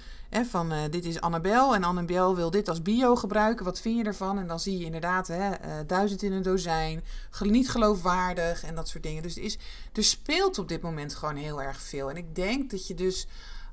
van 0.42 0.72
uh, 0.72 0.78
dit 0.90 1.04
is 1.04 1.20
Annabel 1.20 1.74
en 1.74 1.84
Annabel 1.84 2.34
wil 2.34 2.50
dit 2.50 2.68
als 2.68 2.82
bio 2.82 3.16
gebruiken. 3.16 3.64
Wat 3.64 3.80
vind 3.80 3.96
je 3.96 4.04
ervan? 4.04 4.38
En 4.38 4.46
dan 4.46 4.60
zie 4.60 4.78
je 4.78 4.84
inderdaad 4.84 5.26
hè, 5.26 5.50
uh, 5.50 5.56
duizend 5.86 6.22
in 6.22 6.32
een 6.32 6.42
dozijn. 6.42 7.04
Niet 7.40 7.70
geloofwaardig 7.70 8.64
en 8.64 8.74
dat 8.74 8.88
soort 8.88 9.02
dingen. 9.02 9.22
Dus 9.22 9.36
er, 9.36 9.42
is, 9.42 9.58
er 9.92 10.04
speelt 10.04 10.58
op 10.58 10.68
dit 10.68 10.82
moment 10.82 11.14
gewoon 11.14 11.36
heel 11.36 11.62
erg 11.62 11.80
veel. 11.80 12.10
En 12.10 12.16
ik 12.16 12.34
denk 12.34 12.70
dat 12.70 12.86
je 12.86 12.94
dus, 12.94 13.26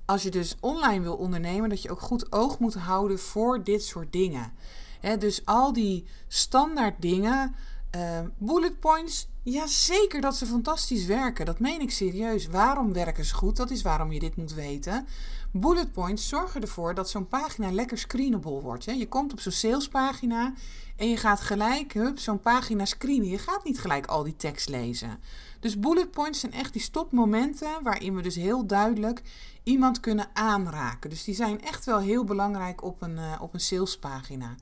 als 0.06 0.24
je 0.24 0.30
dus 0.30 0.56
online 0.60 1.02
wil 1.02 1.16
ondernemen, 1.16 1.70
dat 1.70 1.82
je 1.82 1.92
ook 1.92 2.02
goed 2.02 2.32
oog 2.32 2.60
moet 2.60 2.76
houden 2.76 3.20
voor 3.20 3.64
dit 3.64 3.84
soort 3.84 4.12
dingen. 4.12 4.54
Hè, 5.00 5.18
dus 5.18 5.46
al 5.46 5.74
die 5.74 6.06
standaard 6.28 7.02
dingen 7.02 7.56
Uh, 7.96 8.20
bullet 8.38 8.80
points, 8.80 9.28
ja 9.44 9.68
zeker 9.68 10.22
dat 10.22 10.36
ze 10.36 10.46
fantastisch 10.46 11.06
werken. 11.06 11.46
Dat 11.46 11.60
meen 11.60 11.82
ik 11.82 11.92
serieus. 11.92 12.48
Waarom 12.48 12.94
werken 12.94 13.26
ze 13.26 13.34
goed? 13.34 13.56
Dat 13.56 13.72
is 13.72 13.82
waarom 13.82 14.12
je 14.12 14.20
dit 14.20 14.36
moet 14.36 14.54
weten. 14.54 15.08
Bullet 15.54 15.92
points 15.92 16.28
zorgen 16.28 16.62
ervoor 16.62 16.94
dat 16.94 17.10
zo'n 17.10 17.28
pagina 17.28 17.72
lekker 17.72 17.98
screenable 17.98 18.62
wordt. 18.62 18.86
Hè? 18.86 18.92
Je 18.92 19.08
komt 19.08 19.32
op 19.32 19.40
zo'n 19.40 19.52
salespagina 19.52 20.54
en 20.96 21.10
je 21.10 21.18
gaat 21.18 21.40
gelijk 21.40 21.94
hup, 21.94 22.20
zo'n 22.20 22.40
pagina 22.40 22.86
screenen. 22.86 23.28
Je 23.28 23.38
gaat 23.38 23.64
niet 23.64 23.80
gelijk 23.80 24.06
al 24.06 24.24
die 24.24 24.36
tekst 24.36 24.70
lezen. 24.70 25.20
Dus 25.60 25.80
bullet 25.80 26.12
points 26.12 26.40
zijn 26.40 26.54
echt 26.54 26.74
die 26.74 26.82
stopmomenten 26.82 27.84
waarin 27.84 28.16
we 28.16 28.22
dus 28.22 28.36
heel 28.36 28.66
duidelijk 28.66 29.22
iemand 29.64 30.00
kunnen 30.00 30.30
aanraken. 30.34 31.10
Dus 31.10 31.24
die 31.24 31.36
zijn 31.36 31.62
echt 31.62 31.86
wel 31.86 32.00
heel 32.00 32.24
belangrijk 32.24 32.84
op 32.84 33.02
een, 33.02 33.16
uh, 33.16 33.36
op 33.40 33.54
een 33.54 33.60
salespagina. 33.60 34.56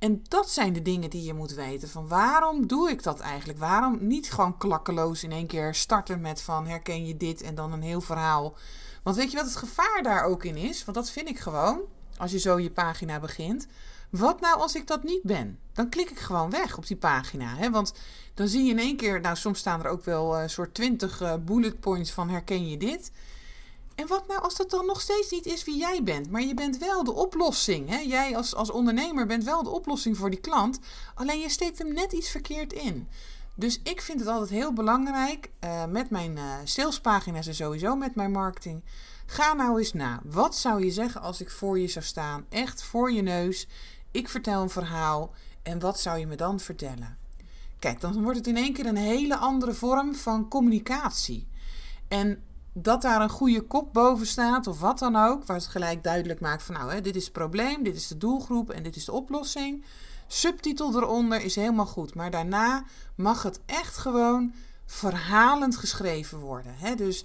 En 0.00 0.22
dat 0.28 0.50
zijn 0.50 0.72
de 0.72 0.82
dingen 0.82 1.10
die 1.10 1.22
je 1.22 1.34
moet 1.34 1.54
weten. 1.54 1.88
Van 1.88 2.08
waarom 2.08 2.66
doe 2.66 2.90
ik 2.90 3.02
dat 3.02 3.20
eigenlijk? 3.20 3.58
Waarom 3.58 3.98
niet 4.06 4.32
gewoon 4.32 4.58
klakkeloos 4.58 5.22
in 5.22 5.32
één 5.32 5.46
keer 5.46 5.74
starten 5.74 6.20
met 6.20 6.42
van 6.42 6.66
herken 6.66 7.06
je 7.06 7.16
dit 7.16 7.42
en 7.42 7.54
dan 7.54 7.72
een 7.72 7.82
heel 7.82 8.00
verhaal. 8.00 8.56
Want 9.02 9.16
weet 9.16 9.30
je 9.30 9.36
wat 9.36 9.46
het 9.46 9.56
gevaar 9.56 10.00
daar 10.02 10.24
ook 10.24 10.44
in 10.44 10.56
is? 10.56 10.84
Want 10.84 10.96
dat 10.96 11.10
vind 11.10 11.28
ik 11.28 11.38
gewoon, 11.38 11.80
als 12.16 12.30
je 12.30 12.38
zo 12.38 12.58
je 12.58 12.70
pagina 12.70 13.20
begint. 13.20 13.66
Wat 14.10 14.40
nou 14.40 14.60
als 14.60 14.74
ik 14.74 14.86
dat 14.86 15.02
niet 15.02 15.22
ben? 15.22 15.58
Dan 15.72 15.88
klik 15.88 16.10
ik 16.10 16.18
gewoon 16.18 16.50
weg 16.50 16.76
op 16.76 16.86
die 16.86 16.96
pagina. 16.96 17.56
Hè? 17.56 17.70
Want 17.70 17.92
dan 18.34 18.48
zie 18.48 18.64
je 18.64 18.70
in 18.70 18.78
één 18.78 18.96
keer, 18.96 19.20
nou 19.20 19.36
soms 19.36 19.58
staan 19.58 19.84
er 19.84 19.90
ook 19.90 20.04
wel 20.04 20.36
een 20.36 20.42
uh, 20.42 20.48
soort 20.48 20.74
twintig 20.74 21.22
uh, 21.22 21.34
bullet 21.40 21.80
points 21.80 22.10
van 22.10 22.28
herken 22.28 22.68
je 22.68 22.76
dit. 22.76 23.12
En 24.00 24.06
wat 24.06 24.26
nou 24.26 24.42
als 24.42 24.56
dat 24.56 24.70
dan 24.70 24.86
nog 24.86 25.00
steeds 25.00 25.30
niet 25.30 25.46
is 25.46 25.64
wie 25.64 25.76
jij 25.76 26.02
bent, 26.02 26.30
maar 26.30 26.42
je 26.42 26.54
bent 26.54 26.78
wel 26.78 27.04
de 27.04 27.12
oplossing. 27.12 27.88
Hè? 27.88 27.98
Jij 27.98 28.36
als, 28.36 28.54
als 28.54 28.70
ondernemer 28.70 29.26
bent 29.26 29.44
wel 29.44 29.62
de 29.62 29.70
oplossing 29.70 30.16
voor 30.16 30.30
die 30.30 30.40
klant, 30.40 30.78
alleen 31.14 31.40
je 31.40 31.48
steekt 31.48 31.78
hem 31.78 31.92
net 31.92 32.12
iets 32.12 32.30
verkeerd 32.30 32.72
in. 32.72 33.08
Dus 33.54 33.80
ik 33.82 34.00
vind 34.00 34.20
het 34.20 34.28
altijd 34.28 34.50
heel 34.50 34.72
belangrijk 34.72 35.50
uh, 35.64 35.84
met 35.84 36.10
mijn 36.10 36.36
uh, 36.36 36.54
salespagina's 36.64 37.46
en 37.46 37.54
sowieso 37.54 37.96
met 37.96 38.14
mijn 38.14 38.30
marketing. 38.30 38.82
Ga 39.26 39.52
nou 39.52 39.78
eens 39.78 39.92
na. 39.92 40.20
Wat 40.24 40.56
zou 40.56 40.84
je 40.84 40.90
zeggen 40.90 41.20
als 41.20 41.40
ik 41.40 41.50
voor 41.50 41.78
je 41.78 41.88
zou 41.88 42.04
staan? 42.04 42.46
Echt 42.48 42.82
voor 42.82 43.12
je 43.12 43.22
neus. 43.22 43.68
Ik 44.10 44.28
vertel 44.28 44.62
een 44.62 44.70
verhaal. 44.70 45.34
En 45.62 45.78
wat 45.78 46.00
zou 46.00 46.18
je 46.18 46.26
me 46.26 46.36
dan 46.36 46.60
vertellen? 46.60 47.18
Kijk, 47.78 48.00
dan 48.00 48.22
wordt 48.22 48.38
het 48.38 48.46
in 48.46 48.56
één 48.56 48.72
keer 48.72 48.86
een 48.86 48.96
hele 48.96 49.36
andere 49.36 49.74
vorm 49.74 50.14
van 50.14 50.48
communicatie. 50.48 51.48
En 52.08 52.42
dat 52.72 53.02
daar 53.02 53.20
een 53.20 53.28
goede 53.30 53.60
kop 53.60 53.92
boven 53.92 54.26
staat 54.26 54.66
of 54.66 54.80
wat 54.80 54.98
dan 54.98 55.16
ook, 55.16 55.44
waar 55.44 55.56
het 55.56 55.66
gelijk 55.66 56.02
duidelijk 56.04 56.40
maakt 56.40 56.62
van 56.62 56.74
nou, 56.74 56.92
hè, 56.92 57.00
dit 57.00 57.16
is 57.16 57.24
het 57.24 57.32
probleem, 57.32 57.82
dit 57.82 57.96
is 57.96 58.08
de 58.08 58.16
doelgroep 58.16 58.70
en 58.70 58.82
dit 58.82 58.96
is 58.96 59.04
de 59.04 59.12
oplossing. 59.12 59.84
Subtitel 60.26 60.96
eronder 60.96 61.42
is 61.42 61.54
helemaal 61.54 61.86
goed, 61.86 62.14
maar 62.14 62.30
daarna 62.30 62.84
mag 63.14 63.42
het 63.42 63.60
echt 63.66 63.96
gewoon 63.96 64.52
verhalend 64.86 65.76
geschreven 65.76 66.38
worden. 66.38 66.74
Hè? 66.76 66.94
Dus 66.94 67.24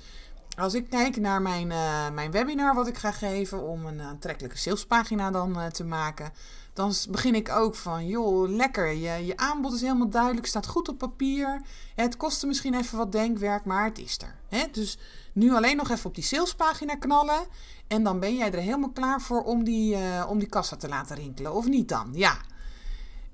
als 0.57 0.73
ik 0.73 0.89
kijk 0.89 1.17
naar 1.17 1.41
mijn, 1.41 1.69
uh, 1.69 2.09
mijn 2.09 2.31
webinar 2.31 2.75
wat 2.75 2.87
ik 2.87 2.97
ga 2.97 3.11
geven 3.11 3.61
om 3.61 3.85
een 3.85 4.01
aantrekkelijke 4.01 4.57
salespagina 4.57 5.31
dan 5.31 5.59
uh, 5.59 5.65
te 5.65 5.83
maken, 5.83 6.31
dan 6.75 6.93
begin 7.09 7.35
ik 7.35 7.49
ook 7.49 7.75
van, 7.75 8.07
joh, 8.07 8.49
lekker, 8.49 8.87
je, 8.87 9.25
je 9.25 9.37
aanbod 9.37 9.73
is 9.73 9.81
helemaal 9.81 10.09
duidelijk, 10.09 10.47
staat 10.47 10.67
goed 10.67 10.89
op 10.89 10.97
papier. 10.97 11.61
Het 11.95 12.17
kostte 12.17 12.47
misschien 12.47 12.73
even 12.73 12.97
wat 12.97 13.11
denkwerk, 13.11 13.65
maar 13.65 13.85
het 13.85 13.99
is 13.99 14.17
er. 14.21 14.69
Dus 14.71 14.97
nu 15.33 15.53
alleen 15.53 15.77
nog 15.77 15.89
even 15.89 16.05
op 16.05 16.15
die 16.15 16.23
salespagina 16.23 16.95
knallen 16.95 17.45
en 17.87 18.03
dan 18.03 18.19
ben 18.19 18.35
jij 18.35 18.51
er 18.51 18.59
helemaal 18.59 18.91
klaar 18.91 19.21
voor 19.21 19.43
om 19.43 19.63
die, 19.63 19.95
uh, 19.95 20.25
om 20.29 20.39
die 20.39 20.47
kassa 20.47 20.75
te 20.75 20.87
laten 20.87 21.15
rinkelen. 21.15 21.53
Of 21.53 21.67
niet 21.67 21.89
dan? 21.89 22.09
Ja. 22.13 22.37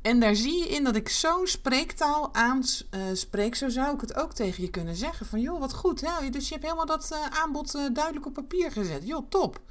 En 0.01 0.19
daar 0.19 0.35
zie 0.35 0.59
je 0.59 0.67
in 0.67 0.83
dat 0.83 0.95
ik 0.95 1.09
zo'n 1.09 1.47
spreektaal 1.47 2.33
aanspreek. 2.33 3.55
Zo 3.55 3.69
zou 3.69 3.93
ik 3.93 4.01
het 4.01 4.15
ook 4.15 4.33
tegen 4.33 4.63
je 4.63 4.69
kunnen 4.69 4.95
zeggen. 4.95 5.25
Van 5.25 5.41
joh, 5.41 5.59
wat 5.59 5.73
goed. 5.73 6.01
Hè? 6.01 6.29
Dus 6.29 6.47
je 6.47 6.53
hebt 6.53 6.65
helemaal 6.65 6.85
dat 6.85 7.09
uh, 7.13 7.41
aanbod 7.41 7.71
duidelijk 7.71 8.25
op 8.25 8.33
papier 8.33 8.71
gezet. 8.71 9.07
Joh, 9.07 9.25
top. 9.29 9.61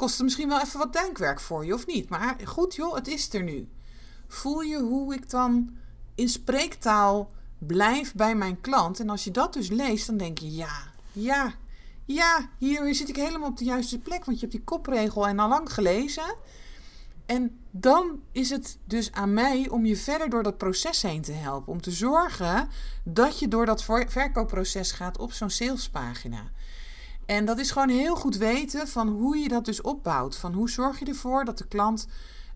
Kost 0.00 0.22
misschien 0.22 0.48
wel 0.48 0.60
even 0.60 0.78
wat 0.78 0.92
denkwerk 0.92 1.40
voor 1.40 1.64
je 1.64 1.74
of 1.74 1.86
niet. 1.86 2.08
Maar 2.08 2.36
goed 2.44 2.74
joh, 2.74 2.94
het 2.94 3.08
is 3.08 3.34
er 3.34 3.42
nu. 3.42 3.68
Voel 4.28 4.60
je 4.60 4.78
hoe 4.78 5.14
ik 5.14 5.30
dan 5.30 5.76
in 6.14 6.28
spreektaal 6.28 7.30
blijf 7.58 8.14
bij 8.14 8.34
mijn 8.34 8.60
klant. 8.60 9.00
En 9.00 9.10
als 9.10 9.24
je 9.24 9.30
dat 9.30 9.52
dus 9.52 9.68
leest, 9.68 10.06
dan 10.06 10.16
denk 10.16 10.38
je 10.38 10.54
ja, 10.54 10.92
ja, 11.12 11.54
ja, 12.04 12.48
hier 12.58 12.94
zit 12.94 13.08
ik 13.08 13.16
helemaal 13.16 13.48
op 13.48 13.56
de 13.56 13.64
juiste 13.64 13.98
plek. 13.98 14.24
Want 14.24 14.40
je 14.40 14.46
hebt 14.46 14.52
die 14.52 14.64
kopregel 14.64 15.26
en 15.26 15.38
al 15.38 15.48
lang 15.48 15.72
gelezen. 15.72 16.34
En 17.26 17.58
dan 17.70 18.20
is 18.32 18.50
het 18.50 18.78
dus 18.84 19.12
aan 19.12 19.34
mij 19.34 19.68
om 19.68 19.84
je 19.84 19.96
verder 19.96 20.30
door 20.30 20.42
dat 20.42 20.58
proces 20.58 21.02
heen 21.02 21.22
te 21.22 21.32
helpen. 21.32 21.72
Om 21.72 21.80
te 21.80 21.90
zorgen 21.90 22.68
dat 23.04 23.38
je 23.38 23.48
door 23.48 23.66
dat 23.66 23.84
verkoopproces 23.84 24.92
gaat 24.92 25.18
op 25.18 25.32
zo'n 25.32 25.50
salespagina. 25.50 26.50
En 27.30 27.44
dat 27.44 27.58
is 27.58 27.70
gewoon 27.70 27.88
heel 27.88 28.16
goed 28.16 28.36
weten 28.36 28.88
van 28.88 29.08
hoe 29.08 29.36
je 29.36 29.48
dat 29.48 29.64
dus 29.64 29.80
opbouwt. 29.80 30.36
Van 30.36 30.52
hoe 30.52 30.70
zorg 30.70 30.98
je 30.98 31.04
ervoor 31.04 31.44
dat 31.44 31.58
de 31.58 31.66
klant 31.66 32.06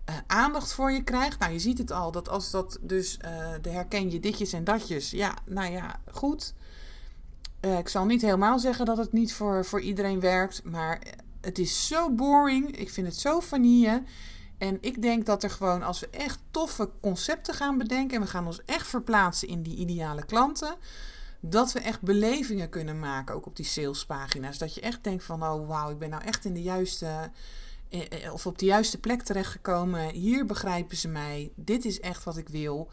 uh, 0.09 0.15
aandacht 0.27 0.73
voor 0.73 0.91
je 0.91 1.03
krijgt. 1.03 1.39
Nou, 1.39 1.51
je 1.51 1.59
ziet 1.59 1.77
het 1.77 1.91
al, 1.91 2.11
dat 2.11 2.29
als 2.29 2.51
dat 2.51 2.77
dus 2.81 3.19
uh, 3.25 3.29
de 3.61 3.69
herken 3.69 4.11
je 4.11 4.19
ditjes 4.19 4.53
en 4.53 4.63
datjes. 4.63 5.11
Ja, 5.11 5.33
nou 5.45 5.71
ja, 5.71 6.01
goed. 6.11 6.53
Uh, 7.61 7.77
ik 7.77 7.89
zal 7.89 8.05
niet 8.05 8.21
helemaal 8.21 8.59
zeggen 8.59 8.85
dat 8.85 8.97
het 8.97 9.11
niet 9.11 9.33
voor, 9.33 9.65
voor 9.65 9.81
iedereen 9.81 10.19
werkt. 10.19 10.63
Maar 10.63 11.01
het 11.41 11.59
is 11.59 11.87
zo 11.87 12.11
boring. 12.11 12.77
Ik 12.77 12.89
vind 12.89 13.07
het 13.07 13.19
zo 13.19 13.39
vanille. 13.39 14.03
En 14.57 14.77
ik 14.81 15.01
denk 15.01 15.25
dat 15.25 15.43
er 15.43 15.49
gewoon, 15.49 15.83
als 15.83 15.99
we 15.99 16.09
echt 16.09 16.39
toffe 16.51 16.89
concepten 17.01 17.53
gaan 17.53 17.77
bedenken 17.77 18.15
en 18.15 18.23
we 18.23 18.29
gaan 18.29 18.45
ons 18.45 18.65
echt 18.65 18.87
verplaatsen 18.87 19.47
in 19.47 19.61
die 19.61 19.75
ideale 19.75 20.25
klanten, 20.25 20.75
dat 21.49 21.71
we 21.71 21.79
echt 21.79 22.01
belevingen 22.01 22.69
kunnen 22.69 22.99
maken, 22.99 23.35
ook 23.35 23.45
op 23.45 23.55
die 23.55 23.65
salespagina's. 23.65 24.57
Dat 24.57 24.75
je 24.75 24.81
echt 24.81 25.03
denkt 25.03 25.23
van, 25.23 25.43
oh 25.43 25.67
wauw, 25.67 25.89
ik 25.89 25.97
ben 25.97 26.09
nou 26.09 26.23
echt 26.23 26.45
in 26.45 26.53
de 26.53 26.61
juiste, 26.61 27.31
eh, 27.89 28.33
of 28.33 28.45
op 28.45 28.57
de 28.57 28.65
juiste 28.65 28.99
plek 28.99 29.21
terechtgekomen. 29.21 30.09
Hier 30.09 30.45
begrijpen 30.45 30.97
ze 30.97 31.07
mij. 31.07 31.51
Dit 31.55 31.85
is 31.85 31.99
echt 31.99 32.23
wat 32.23 32.37
ik 32.37 32.49
wil. 32.49 32.89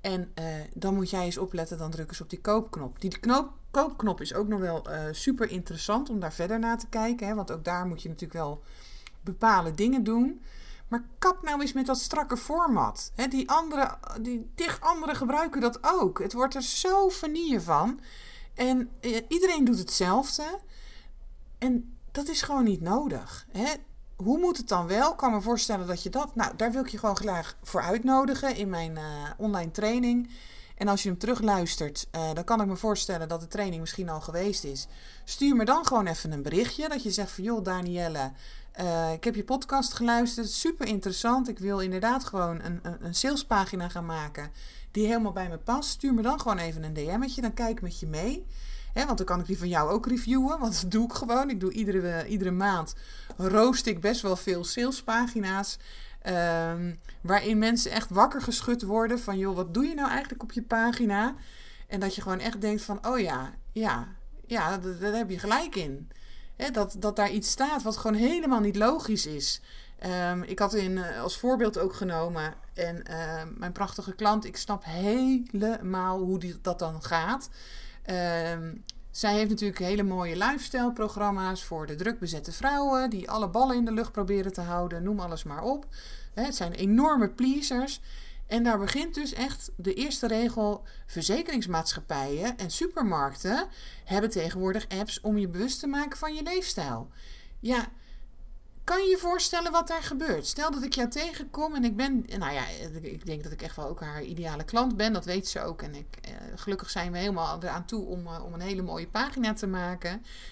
En 0.00 0.32
uh, 0.38 0.44
dan 0.74 0.94
moet 0.94 1.10
jij 1.10 1.24
eens 1.24 1.38
opletten, 1.38 1.78
dan 1.78 1.90
drukken 1.90 2.16
ze 2.16 2.22
op 2.22 2.30
die 2.30 2.40
koopknop. 2.40 3.00
Die 3.00 3.18
knoop, 3.18 3.52
koopknop 3.70 4.20
is 4.20 4.34
ook 4.34 4.48
nog 4.48 4.60
wel 4.60 4.86
super 5.10 5.50
interessant 5.50 6.10
om 6.10 6.20
daar 6.20 6.32
verder 6.32 6.58
naar 6.58 6.78
te 6.78 6.88
kijken. 6.88 7.26
Hè? 7.26 7.34
Want 7.34 7.52
ook 7.52 7.64
daar 7.64 7.86
moet 7.86 8.02
je 8.02 8.08
natuurlijk 8.08 8.40
wel 8.40 8.62
bepaalde 9.20 9.74
dingen 9.74 10.04
doen. 10.04 10.42
Maar 10.90 11.04
kap 11.18 11.42
nou 11.42 11.60
eens 11.60 11.72
met 11.72 11.86
dat 11.86 11.98
strakke 11.98 12.36
format. 12.36 13.12
He, 13.14 13.28
die, 13.28 13.50
andere, 13.50 13.98
die 14.20 14.50
tig 14.54 14.80
anderen 14.80 15.16
gebruiken 15.16 15.60
dat 15.60 15.78
ook. 15.82 16.18
Het 16.18 16.32
wordt 16.32 16.54
er 16.54 16.62
zo 16.62 17.08
vanille 17.08 17.60
van. 17.60 18.00
En 18.54 18.90
eh, 19.00 19.20
iedereen 19.28 19.64
doet 19.64 19.78
hetzelfde. 19.78 20.58
En 21.58 21.98
dat 22.12 22.28
is 22.28 22.42
gewoon 22.42 22.64
niet 22.64 22.80
nodig. 22.80 23.46
Hoe 24.16 24.38
moet 24.38 24.56
het 24.56 24.68
dan 24.68 24.86
wel? 24.86 25.10
Ik 25.10 25.16
kan 25.16 25.32
me 25.32 25.40
voorstellen 25.40 25.86
dat 25.86 26.02
je 26.02 26.10
dat. 26.10 26.34
Nou, 26.34 26.56
daar 26.56 26.72
wil 26.72 26.84
ik 26.84 26.88
je 26.88 26.98
gewoon 26.98 27.16
graag 27.16 27.56
voor 27.62 27.82
uitnodigen 27.82 28.56
in 28.56 28.68
mijn 28.68 28.92
uh, 28.92 29.02
online 29.36 29.70
training. 29.70 30.30
En 30.76 30.88
als 30.88 31.02
je 31.02 31.08
hem 31.08 31.18
terugluistert, 31.18 32.06
uh, 32.16 32.32
dan 32.34 32.44
kan 32.44 32.60
ik 32.60 32.66
me 32.66 32.76
voorstellen 32.76 33.28
dat 33.28 33.40
de 33.40 33.46
training 33.46 33.80
misschien 33.80 34.08
al 34.08 34.20
geweest 34.20 34.64
is. 34.64 34.86
Stuur 35.24 35.56
me 35.56 35.64
dan 35.64 35.86
gewoon 35.86 36.06
even 36.06 36.32
een 36.32 36.42
berichtje. 36.42 36.88
Dat 36.88 37.02
je 37.02 37.10
zegt 37.10 37.30
van 37.30 37.44
joh, 37.44 37.64
Danielle, 37.64 38.32
uh, 38.80 39.12
ik 39.12 39.24
heb 39.24 39.34
je 39.34 39.44
podcast 39.44 39.92
geluisterd. 39.92 40.50
Super 40.50 40.86
interessant. 40.86 41.48
Ik 41.48 41.58
wil 41.58 41.80
inderdaad 41.80 42.24
gewoon 42.24 42.60
een, 42.62 42.80
een, 43.00 43.14
salespagina 43.14 43.88
gaan 43.88 44.06
maken 44.06 44.50
die 44.90 45.06
helemaal 45.06 45.32
bij 45.32 45.48
me 45.48 45.58
past. 45.58 45.90
Stuur 45.90 46.14
me 46.14 46.22
dan 46.22 46.40
gewoon 46.40 46.58
even 46.58 46.82
een 46.82 46.94
DM'tje. 46.94 47.40
Dan 47.40 47.54
kijk 47.54 47.70
ik 47.70 47.82
met 47.82 48.00
je 48.00 48.06
mee. 48.06 48.46
Want 48.94 49.16
dan 49.16 49.26
kan 49.26 49.40
ik 49.40 49.46
die 49.46 49.58
van 49.58 49.68
jou 49.68 49.90
ook 49.90 50.06
reviewen. 50.06 50.58
Want 50.58 50.80
dat 50.80 50.90
doe 50.90 51.04
ik 51.04 51.12
gewoon. 51.12 51.50
Ik 51.50 51.60
doe 51.60 51.72
iedere, 51.72 52.26
iedere 52.26 52.50
maand 52.50 52.94
roost 53.36 53.86
ik 53.86 54.00
best 54.00 54.20
wel 54.20 54.36
veel 54.36 54.64
salespagina's. 54.64 55.78
Um, 56.26 57.00
waarin 57.20 57.58
mensen 57.58 57.90
echt 57.90 58.10
wakker 58.10 58.42
geschud 58.42 58.82
worden 58.82 59.18
van 59.18 59.38
joh, 59.38 59.56
wat 59.56 59.74
doe 59.74 59.86
je 59.86 59.94
nou 59.94 60.10
eigenlijk 60.10 60.42
op 60.42 60.52
je 60.52 60.62
pagina? 60.62 61.34
En 61.86 62.00
dat 62.00 62.14
je 62.14 62.22
gewoon 62.22 62.38
echt 62.38 62.60
denkt 62.60 62.82
van 62.82 63.06
oh 63.06 63.18
ja, 63.18 63.54
ja, 63.72 64.08
ja, 64.46 64.78
daar 64.78 65.12
heb 65.12 65.30
je 65.30 65.38
gelijk 65.38 65.76
in. 65.76 66.08
He, 66.60 66.70
dat, 66.70 66.96
dat 66.98 67.16
daar 67.16 67.30
iets 67.30 67.50
staat 67.50 67.82
wat 67.82 67.96
gewoon 67.96 68.16
helemaal 68.16 68.60
niet 68.60 68.76
logisch 68.76 69.26
is. 69.26 69.60
Um, 70.30 70.42
ik 70.42 70.58
had 70.58 70.74
in, 70.74 70.92
uh, 70.92 71.22
als 71.22 71.38
voorbeeld 71.38 71.78
ook 71.78 71.94
genomen. 71.94 72.54
En 72.74 73.04
uh, 73.10 73.42
mijn 73.56 73.72
prachtige 73.72 74.14
klant, 74.14 74.44
ik 74.44 74.56
snap 74.56 74.84
helemaal 74.84 76.18
hoe 76.18 76.38
die, 76.38 76.58
dat 76.62 76.78
dan 76.78 77.02
gaat. 77.02 77.50
Um, 78.52 78.84
zij 79.10 79.34
heeft 79.34 79.50
natuurlijk 79.50 79.78
hele 79.78 80.02
mooie 80.02 80.36
lifestyle 80.36 80.92
programma's 80.92 81.64
voor 81.64 81.86
de 81.86 81.94
druk 81.94 82.18
bezette 82.18 82.52
vrouwen. 82.52 83.10
Die 83.10 83.30
alle 83.30 83.48
ballen 83.48 83.76
in 83.76 83.84
de 83.84 83.92
lucht 83.92 84.12
proberen 84.12 84.52
te 84.52 84.60
houden. 84.60 85.02
Noem 85.02 85.20
alles 85.20 85.42
maar 85.42 85.62
op. 85.62 85.86
Het 86.34 86.54
zijn 86.56 86.72
enorme 86.72 87.28
pleasers. 87.28 88.00
En 88.50 88.62
daar 88.62 88.78
begint 88.78 89.14
dus 89.14 89.32
echt 89.32 89.70
de 89.76 89.94
eerste 89.94 90.26
regel. 90.26 90.82
Verzekeringsmaatschappijen 91.06 92.58
en 92.58 92.70
supermarkten 92.70 93.68
hebben 94.04 94.30
tegenwoordig 94.30 94.88
apps 94.88 95.20
om 95.20 95.38
je 95.38 95.48
bewust 95.48 95.80
te 95.80 95.86
maken 95.86 96.18
van 96.18 96.34
je 96.34 96.42
leefstijl. 96.42 97.08
Ja, 97.60 97.88
kan 98.84 99.02
je 99.02 99.08
je 99.08 99.16
voorstellen 99.18 99.72
wat 99.72 99.88
daar 99.88 100.02
gebeurt? 100.02 100.46
Stel 100.46 100.70
dat 100.70 100.82
ik 100.82 100.94
jou 100.94 101.08
tegenkom 101.08 101.74
en 101.74 101.84
ik 101.84 101.96
ben, 101.96 102.24
nou 102.38 102.52
ja, 102.52 102.62
ik 103.00 103.26
denk 103.26 103.42
dat 103.42 103.52
ik 103.52 103.62
echt 103.62 103.76
wel 103.76 103.88
ook 103.88 104.00
haar 104.00 104.22
ideale 104.22 104.64
klant 104.64 104.96
ben, 104.96 105.12
dat 105.12 105.24
weet 105.24 105.48
ze 105.48 105.62
ook. 105.62 105.82
En 105.82 105.94
ik, 105.94 106.18
eh, 106.20 106.32
gelukkig 106.54 106.90
zijn 106.90 107.12
we 107.12 107.18
helemaal 107.18 107.62
eraan 107.62 107.84
toe 107.84 108.06
om, 108.06 108.26
eh, 108.26 108.44
om 108.44 108.54
een 108.54 108.60
hele 108.60 108.82
mooie 108.82 109.08
pagina 109.08 109.52
te 109.52 109.66
maken. 109.66 110.10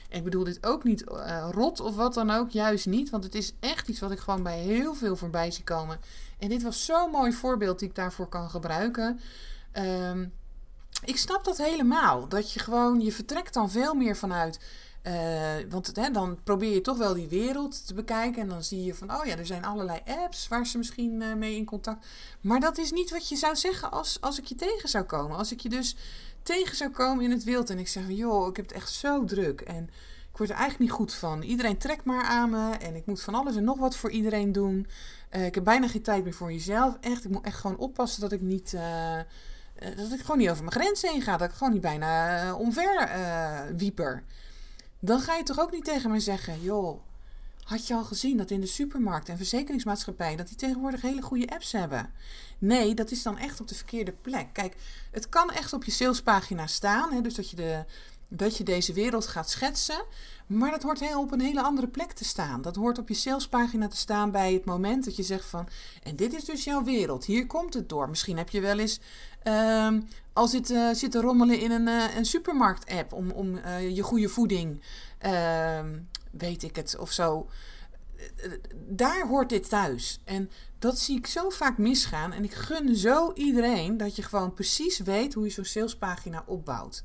En 0.08 0.18
ik 0.18 0.24
bedoel 0.24 0.44
dit 0.44 0.66
ook 0.66 0.84
niet 0.84 1.04
uh, 1.08 1.48
rot 1.50 1.80
of 1.80 1.96
wat 1.96 2.14
dan 2.14 2.30
ook, 2.30 2.50
juist 2.50 2.86
niet, 2.86 3.10
want 3.10 3.24
het 3.24 3.34
is 3.34 3.52
echt 3.60 3.88
iets 3.88 4.00
wat 4.00 4.10
ik 4.10 4.18
gewoon 4.18 4.42
bij 4.42 4.58
heel 4.58 4.94
veel 4.94 5.16
voorbij 5.16 5.50
zie 5.50 5.64
komen. 5.64 5.98
En 6.38 6.48
dit 6.48 6.62
was 6.62 6.84
zo'n 6.84 7.10
mooi 7.10 7.32
voorbeeld 7.32 7.78
die 7.78 7.88
ik 7.88 7.94
daarvoor 7.94 8.28
kan 8.28 8.50
gebruiken. 8.50 9.20
Um, 9.72 10.32
ik 11.04 11.16
snap 11.16 11.44
dat 11.44 11.58
helemaal. 11.58 12.28
Dat 12.28 12.52
je 12.52 12.60
gewoon, 12.60 13.00
je 13.00 13.12
vertrekt 13.12 13.54
dan 13.54 13.70
veel 13.70 13.94
meer 13.94 14.16
vanuit 14.16 14.58
uh, 15.02 15.70
want 15.70 15.96
hè, 15.96 16.10
dan 16.10 16.38
probeer 16.44 16.72
je 16.72 16.80
toch 16.80 16.98
wel 16.98 17.14
die 17.14 17.28
wereld 17.28 17.86
te 17.86 17.94
bekijken. 17.94 18.42
En 18.42 18.48
dan 18.48 18.64
zie 18.64 18.84
je 18.84 18.94
van, 18.94 19.14
oh 19.14 19.24
ja, 19.24 19.36
er 19.36 19.46
zijn 19.46 19.64
allerlei 19.64 20.00
apps 20.04 20.48
waar 20.48 20.66
ze 20.66 20.78
misschien 20.78 21.20
uh, 21.20 21.34
mee 21.34 21.56
in 21.56 21.64
contact. 21.64 22.06
Maar 22.40 22.60
dat 22.60 22.78
is 22.78 22.90
niet 22.90 23.10
wat 23.10 23.28
je 23.28 23.36
zou 23.36 23.56
zeggen 23.56 23.90
als, 23.90 24.20
als 24.20 24.38
ik 24.38 24.44
je 24.44 24.54
tegen 24.54 24.88
zou 24.88 25.04
komen. 25.04 25.36
Als 25.36 25.52
ik 25.52 25.60
je 25.60 25.68
dus 25.68 25.96
tegen 26.42 26.76
zou 26.76 26.90
komen 26.90 27.24
in 27.24 27.30
het 27.30 27.44
wild. 27.44 27.70
En 27.70 27.78
ik 27.78 27.88
zeg 27.88 28.04
van, 28.04 28.14
joh, 28.14 28.48
ik 28.48 28.56
heb 28.56 28.66
het 28.66 28.74
echt 28.74 28.92
zo 28.92 29.24
druk. 29.24 29.60
En 29.60 29.90
ik 30.38 30.46
word 30.46 30.50
er 30.50 30.64
eigenlijk 30.64 30.90
niet 30.90 31.00
goed 31.00 31.14
van. 31.14 31.42
Iedereen 31.42 31.78
trekt 31.78 32.04
maar 32.04 32.24
aan 32.24 32.50
me. 32.50 32.70
En 32.70 32.94
ik 32.94 33.06
moet 33.06 33.22
van 33.22 33.34
alles 33.34 33.56
en 33.56 33.64
nog 33.64 33.78
wat 33.78 33.96
voor 33.96 34.10
iedereen 34.10 34.52
doen. 34.52 34.86
Uh, 35.30 35.46
ik 35.46 35.54
heb 35.54 35.64
bijna 35.64 35.88
geen 35.88 36.02
tijd 36.02 36.24
meer 36.24 36.34
voor 36.34 36.52
jezelf. 36.52 36.96
Echt, 37.00 37.24
ik 37.24 37.30
moet 37.30 37.44
echt 37.44 37.58
gewoon 37.58 37.76
oppassen 37.76 38.20
dat 38.20 38.32
ik 38.32 38.40
niet... 38.40 38.76
dat 39.96 40.12
ik 40.12 40.20
gewoon 40.20 40.38
niet 40.38 40.50
over 40.50 40.64
mijn 40.64 40.80
grenzen 40.80 41.10
heen 41.10 41.22
ga. 41.22 41.36
Dat 41.36 41.48
ik 41.48 41.54
gewoon 41.54 41.72
niet 41.72 41.82
bijna 41.82 42.54
omver 42.54 43.08
wieper 43.76 44.22
dan 45.00 45.20
ga 45.20 45.34
je 45.34 45.42
toch 45.42 45.60
ook 45.60 45.72
niet 45.72 45.84
tegen 45.84 46.10
mij 46.10 46.20
zeggen: 46.20 46.62
joh, 46.62 47.00
had 47.62 47.86
je 47.86 47.94
al 47.94 48.04
gezien 48.04 48.36
dat 48.36 48.50
in 48.50 48.60
de 48.60 48.66
supermarkt 48.66 49.28
en 49.28 49.36
verzekeringsmaatschappij 49.36 50.36
dat 50.36 50.48
die 50.48 50.56
tegenwoordig 50.56 51.02
hele 51.02 51.22
goede 51.22 51.48
apps 51.48 51.72
hebben? 51.72 52.12
Nee, 52.58 52.94
dat 52.94 53.10
is 53.10 53.22
dan 53.22 53.38
echt 53.38 53.60
op 53.60 53.68
de 53.68 53.74
verkeerde 53.74 54.12
plek. 54.12 54.46
Kijk, 54.52 54.76
het 55.10 55.28
kan 55.28 55.50
echt 55.50 55.72
op 55.72 55.84
je 55.84 55.90
salespagina 55.90 56.66
staan, 56.66 57.12
hè, 57.12 57.20
dus 57.20 57.34
dat 57.34 57.50
je, 57.50 57.56
de, 57.56 57.84
dat 58.28 58.56
je 58.56 58.64
deze 58.64 58.92
wereld 58.92 59.26
gaat 59.26 59.50
schetsen. 59.50 60.04
Maar 60.46 60.70
dat 60.70 60.82
hoort 60.82 61.16
op 61.16 61.32
een 61.32 61.40
hele 61.40 61.62
andere 61.62 61.88
plek 61.88 62.12
te 62.12 62.24
staan. 62.24 62.62
Dat 62.62 62.76
hoort 62.76 62.98
op 62.98 63.08
je 63.08 63.14
salespagina 63.14 63.88
te 63.88 63.96
staan 63.96 64.30
bij 64.30 64.52
het 64.52 64.64
moment 64.64 65.04
dat 65.04 65.16
je 65.16 65.22
zegt 65.22 65.44
van... 65.44 65.68
en 66.02 66.16
dit 66.16 66.34
is 66.34 66.44
dus 66.44 66.64
jouw 66.64 66.84
wereld, 66.84 67.24
hier 67.24 67.46
komt 67.46 67.74
het 67.74 67.88
door. 67.88 68.08
Misschien 68.08 68.36
heb 68.36 68.48
je 68.48 68.60
wel 68.60 68.78
eens 68.78 69.00
uh, 69.44 69.92
al 70.32 70.48
zit, 70.48 70.70
uh, 70.70 70.90
zit 70.92 71.10
te 71.10 71.20
rommelen 71.20 71.60
in 71.60 71.70
een, 71.70 71.86
uh, 71.86 72.16
een 72.16 72.24
supermarkt-app... 72.24 73.12
om, 73.12 73.30
om 73.30 73.56
uh, 73.56 73.96
je 73.96 74.02
goede 74.02 74.28
voeding, 74.28 74.82
ehm, 75.18 75.98
weet 76.30 76.62
ik 76.62 76.76
het, 76.76 76.96
of 76.98 77.12
zo... 77.12 77.48
Daar 78.74 79.26
hoort 79.26 79.48
dit 79.48 79.68
thuis. 79.68 80.20
En 80.24 80.50
dat 80.78 80.98
zie 80.98 81.16
ik 81.16 81.26
zo 81.26 81.48
vaak 81.48 81.78
misgaan. 81.78 82.32
En 82.32 82.44
ik 82.44 82.52
gun 82.52 82.96
zo 82.96 83.32
iedereen 83.32 83.96
dat 83.96 84.16
je 84.16 84.22
gewoon 84.22 84.54
precies 84.54 84.98
weet 84.98 85.34
hoe 85.34 85.44
je 85.44 85.50
zo'n 85.50 85.64
salespagina 85.64 86.42
opbouwt. 86.46 87.02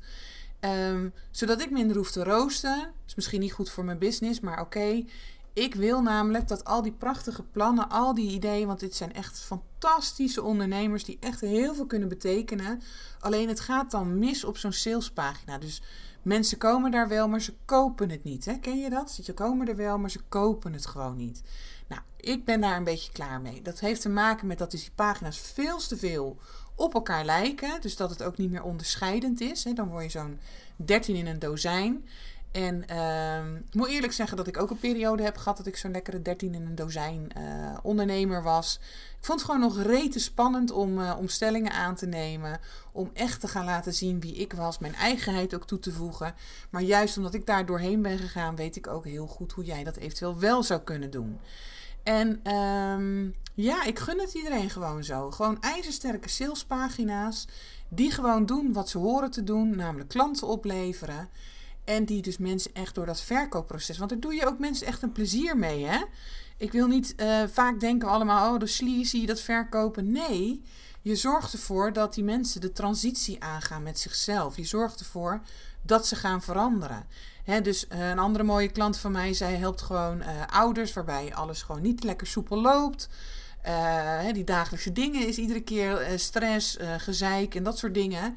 Um, 0.64 1.12
zodat 1.30 1.60
ik 1.60 1.70
minder 1.70 1.96
hoef 1.96 2.10
te 2.10 2.24
roosten. 2.24 2.92
Is 3.06 3.14
misschien 3.14 3.40
niet 3.40 3.52
goed 3.52 3.70
voor 3.70 3.84
mijn 3.84 3.98
business, 3.98 4.40
maar 4.40 4.60
oké. 4.60 5.04
Ik 5.52 5.74
wil 5.74 6.02
namelijk 6.02 6.48
dat 6.48 6.64
al 6.64 6.82
die 6.82 6.92
prachtige 6.92 7.42
plannen, 7.42 7.88
al 7.88 8.14
die 8.14 8.30
ideeën, 8.30 8.66
want 8.66 8.80
dit 8.80 8.94
zijn 8.94 9.12
echt 9.12 9.40
fantastische 9.40 10.42
ondernemers 10.42 11.04
die 11.04 11.16
echt 11.20 11.40
heel 11.40 11.74
veel 11.74 11.86
kunnen 11.86 12.08
betekenen. 12.08 12.82
Alleen 13.20 13.48
het 13.48 13.60
gaat 13.60 13.90
dan 13.90 14.18
mis 14.18 14.44
op 14.44 14.56
zo'n 14.56 14.72
salespagina. 14.72 15.58
Dus 15.58 15.82
mensen 16.22 16.58
komen 16.58 16.90
daar 16.90 17.08
wel, 17.08 17.28
maar 17.28 17.40
ze 17.40 17.54
kopen 17.64 18.10
het 18.10 18.24
niet. 18.24 18.44
Hè? 18.44 18.58
Ken 18.58 18.78
je 18.78 18.90
dat? 18.90 19.10
Ze 19.10 19.34
komen 19.34 19.68
er 19.68 19.76
wel, 19.76 19.98
maar 19.98 20.10
ze 20.10 20.20
kopen 20.28 20.72
het 20.72 20.86
gewoon 20.86 21.16
niet. 21.16 21.42
Nou, 21.88 22.02
ik 22.16 22.44
ben 22.44 22.60
daar 22.60 22.76
een 22.76 22.84
beetje 22.84 23.12
klaar 23.12 23.40
mee. 23.40 23.62
Dat 23.62 23.80
heeft 23.80 24.00
te 24.00 24.08
maken 24.08 24.46
met 24.46 24.58
dat 24.58 24.70
dus 24.70 24.80
die 24.80 24.92
pagina's 24.94 25.38
veel 25.38 25.78
te 25.78 25.96
veel 25.96 26.38
op 26.74 26.94
elkaar 26.94 27.24
lijken. 27.24 27.80
Dus 27.80 27.96
dat 27.96 28.10
het 28.10 28.22
ook 28.22 28.36
niet 28.36 28.50
meer 28.50 28.62
onderscheidend 28.62 29.40
is. 29.40 29.64
Hè. 29.64 29.72
Dan 29.72 29.88
word 29.88 30.04
je 30.04 30.10
zo'n 30.10 30.38
13 30.76 31.16
in 31.16 31.26
een 31.26 31.38
dozijn. 31.38 32.04
En 32.54 32.84
uh, 32.90 33.56
ik 33.66 33.74
moet 33.74 33.88
eerlijk 33.88 34.12
zeggen 34.12 34.36
dat 34.36 34.46
ik 34.46 34.60
ook 34.60 34.70
een 34.70 34.78
periode 34.78 35.22
heb 35.22 35.36
gehad 35.36 35.56
dat 35.56 35.66
ik 35.66 35.76
zo'n 35.76 35.90
lekkere 35.90 36.22
13 36.22 36.54
in 36.54 36.66
een 36.66 36.74
dozijn 36.74 37.30
uh, 37.38 37.78
ondernemer 37.82 38.42
was. 38.42 38.78
Ik 39.18 39.24
vond 39.24 39.40
het 39.40 39.50
gewoon 39.50 39.60
nog 39.60 39.82
rete 39.82 40.18
spannend 40.18 40.70
om, 40.70 40.98
uh, 40.98 41.16
om 41.18 41.28
stellingen 41.28 41.72
aan 41.72 41.94
te 41.94 42.06
nemen. 42.06 42.60
Om 42.92 43.10
echt 43.12 43.40
te 43.40 43.48
gaan 43.48 43.64
laten 43.64 43.94
zien 43.94 44.20
wie 44.20 44.34
ik 44.34 44.52
was. 44.52 44.78
Mijn 44.78 44.94
eigenheid 44.94 45.54
ook 45.54 45.66
toe 45.66 45.78
te 45.78 45.92
voegen. 45.92 46.34
Maar 46.70 46.82
juist 46.82 47.16
omdat 47.16 47.34
ik 47.34 47.46
daar 47.46 47.66
doorheen 47.66 48.02
ben 48.02 48.18
gegaan, 48.18 48.56
weet 48.56 48.76
ik 48.76 48.86
ook 48.86 49.04
heel 49.04 49.26
goed 49.26 49.52
hoe 49.52 49.64
jij 49.64 49.84
dat 49.84 49.96
eventueel 49.96 50.38
wel 50.38 50.62
zou 50.62 50.80
kunnen 50.80 51.10
doen. 51.10 51.40
En 52.04 52.54
um, 52.54 53.34
ja, 53.54 53.84
ik 53.84 53.98
gun 53.98 54.20
het 54.20 54.34
iedereen 54.34 54.70
gewoon 54.70 55.04
zo. 55.04 55.30
Gewoon 55.30 55.60
ijzersterke 55.60 56.28
salespagina's. 56.28 57.46
Die 57.88 58.10
gewoon 58.10 58.46
doen 58.46 58.72
wat 58.72 58.88
ze 58.88 58.98
horen 58.98 59.30
te 59.30 59.44
doen. 59.44 59.76
Namelijk 59.76 60.08
klanten 60.08 60.46
opleveren. 60.46 61.28
En 61.84 62.04
die 62.04 62.22
dus 62.22 62.38
mensen 62.38 62.74
echt 62.74 62.94
door 62.94 63.06
dat 63.06 63.20
verkoopproces. 63.20 63.98
Want 63.98 64.10
daar 64.10 64.20
doe 64.20 64.34
je 64.34 64.46
ook 64.46 64.58
mensen 64.58 64.86
echt 64.86 65.02
een 65.02 65.12
plezier 65.12 65.56
mee. 65.56 65.84
Hè? 65.84 66.04
Ik 66.56 66.72
wil 66.72 66.86
niet 66.86 67.14
uh, 67.16 67.42
vaak 67.52 67.80
denken 67.80 68.08
allemaal, 68.08 68.54
oh, 68.54 68.60
de 68.60 68.66
sleazy, 68.66 69.26
dat 69.26 69.40
verkopen. 69.40 70.12
Nee, 70.12 70.62
je 71.02 71.16
zorgt 71.16 71.52
ervoor 71.52 71.92
dat 71.92 72.14
die 72.14 72.24
mensen 72.24 72.60
de 72.60 72.72
transitie 72.72 73.42
aangaan 73.42 73.82
met 73.82 73.98
zichzelf. 73.98 74.56
Je 74.56 74.64
zorgt 74.64 75.00
ervoor 75.00 75.40
dat 75.82 76.06
ze 76.06 76.16
gaan 76.16 76.42
veranderen. 76.42 77.06
Dus 77.62 77.86
uh, 77.92 78.10
een 78.10 78.18
andere 78.18 78.44
mooie 78.44 78.68
klant 78.68 78.96
van 78.98 79.12
mij, 79.12 79.32
zij 79.32 79.54
helpt 79.54 79.82
gewoon 79.82 80.18
uh, 80.18 80.26
ouders 80.46 80.92
waarbij 80.92 81.34
alles 81.34 81.62
gewoon 81.62 81.82
niet 81.82 82.04
lekker 82.04 82.26
soepel 82.26 82.60
loopt. 82.60 83.08
Uh, 83.66 84.32
die 84.32 84.44
dagelijkse 84.44 84.92
dingen 84.92 85.26
is 85.26 85.38
iedere 85.38 85.60
keer 85.60 86.12
stress, 86.16 86.76
gezeik 86.98 87.54
en 87.54 87.62
dat 87.62 87.78
soort 87.78 87.94
dingen. 87.94 88.36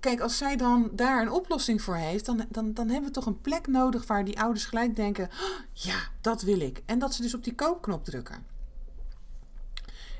Kijk, 0.00 0.20
als 0.20 0.36
zij 0.36 0.56
dan 0.56 0.90
daar 0.92 1.22
een 1.22 1.30
oplossing 1.30 1.82
voor 1.82 1.96
heeft, 1.96 2.24
dan, 2.24 2.44
dan, 2.48 2.74
dan 2.74 2.88
hebben 2.88 3.08
we 3.08 3.14
toch 3.14 3.26
een 3.26 3.40
plek 3.40 3.66
nodig 3.66 4.06
waar 4.06 4.24
die 4.24 4.40
ouders 4.40 4.64
gelijk 4.64 4.96
denken: 4.96 5.24
oh, 5.24 5.58
ja, 5.72 5.98
dat 6.20 6.42
wil 6.42 6.60
ik. 6.60 6.82
En 6.86 6.98
dat 6.98 7.14
ze 7.14 7.22
dus 7.22 7.34
op 7.34 7.44
die 7.44 7.54
koopknop 7.54 8.04
drukken. 8.04 8.55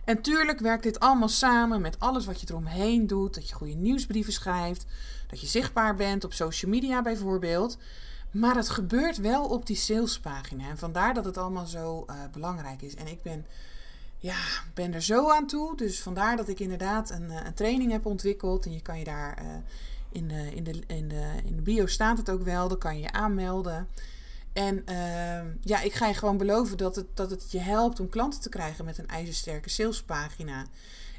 En 0.06 0.22
tuurlijk 0.22 0.58
werkt 0.58 0.82
dit 0.82 1.00
allemaal 1.00 1.28
samen 1.28 1.80
met 1.80 2.00
alles 2.00 2.26
wat 2.26 2.40
je 2.40 2.46
eromheen 2.50 3.06
doet. 3.06 3.34
Dat 3.34 3.48
je 3.48 3.54
goede 3.54 3.74
nieuwsbrieven 3.74 4.32
schrijft, 4.32 4.86
dat 5.26 5.40
je 5.40 5.46
zichtbaar 5.46 5.94
bent 5.94 6.24
op 6.24 6.32
social 6.32 6.70
media 6.70 7.02
bijvoorbeeld. 7.02 7.78
Maar 8.30 8.56
het 8.56 8.68
gebeurt 8.68 9.16
wel 9.16 9.44
op 9.44 9.66
die 9.66 9.76
salespagina. 9.76 10.68
En 10.68 10.78
vandaar 10.78 11.14
dat 11.14 11.24
het 11.24 11.38
allemaal 11.38 11.66
zo 11.66 12.04
uh, 12.10 12.16
belangrijk 12.32 12.82
is. 12.82 12.94
En 12.94 13.06
ik 13.06 13.22
ben, 13.22 13.46
ja, 14.18 14.36
ben 14.74 14.94
er 14.94 15.02
zo 15.02 15.30
aan 15.30 15.46
toe. 15.46 15.76
Dus 15.76 16.00
vandaar 16.00 16.36
dat 16.36 16.48
ik 16.48 16.60
inderdaad 16.60 17.10
een, 17.10 17.30
eh, 17.30 17.44
een 17.44 17.54
training 17.54 17.92
heb 17.92 18.06
ontwikkeld. 18.06 18.66
En 18.66 18.72
je 18.72 18.82
kan 18.82 18.98
je 18.98 19.04
daar 19.04 19.42
uh, 19.42 19.48
in, 20.12 20.28
de, 20.28 20.54
in, 20.54 20.64
de, 20.64 20.82
in, 20.86 21.08
de, 21.08 21.32
in 21.44 21.56
de 21.56 21.62
bio 21.62 21.86
staat 21.86 22.18
het 22.18 22.30
ook 22.30 22.42
wel. 22.42 22.68
Dan 22.68 22.78
kan 22.78 22.96
je 22.96 23.02
je 23.02 23.12
aanmelden. 23.12 23.88
En 24.56 24.84
uh, 24.90 25.54
ja, 25.62 25.80
ik 25.80 25.92
ga 25.92 26.06
je 26.06 26.14
gewoon 26.14 26.36
beloven 26.36 26.76
dat 26.76 26.96
het, 26.96 27.06
dat 27.14 27.30
het 27.30 27.50
je 27.50 27.58
helpt 27.58 28.00
om 28.00 28.08
klanten 28.08 28.40
te 28.40 28.48
krijgen 28.48 28.84
met 28.84 28.98
een 28.98 29.08
ijzersterke 29.08 29.70
salespagina. 29.70 30.64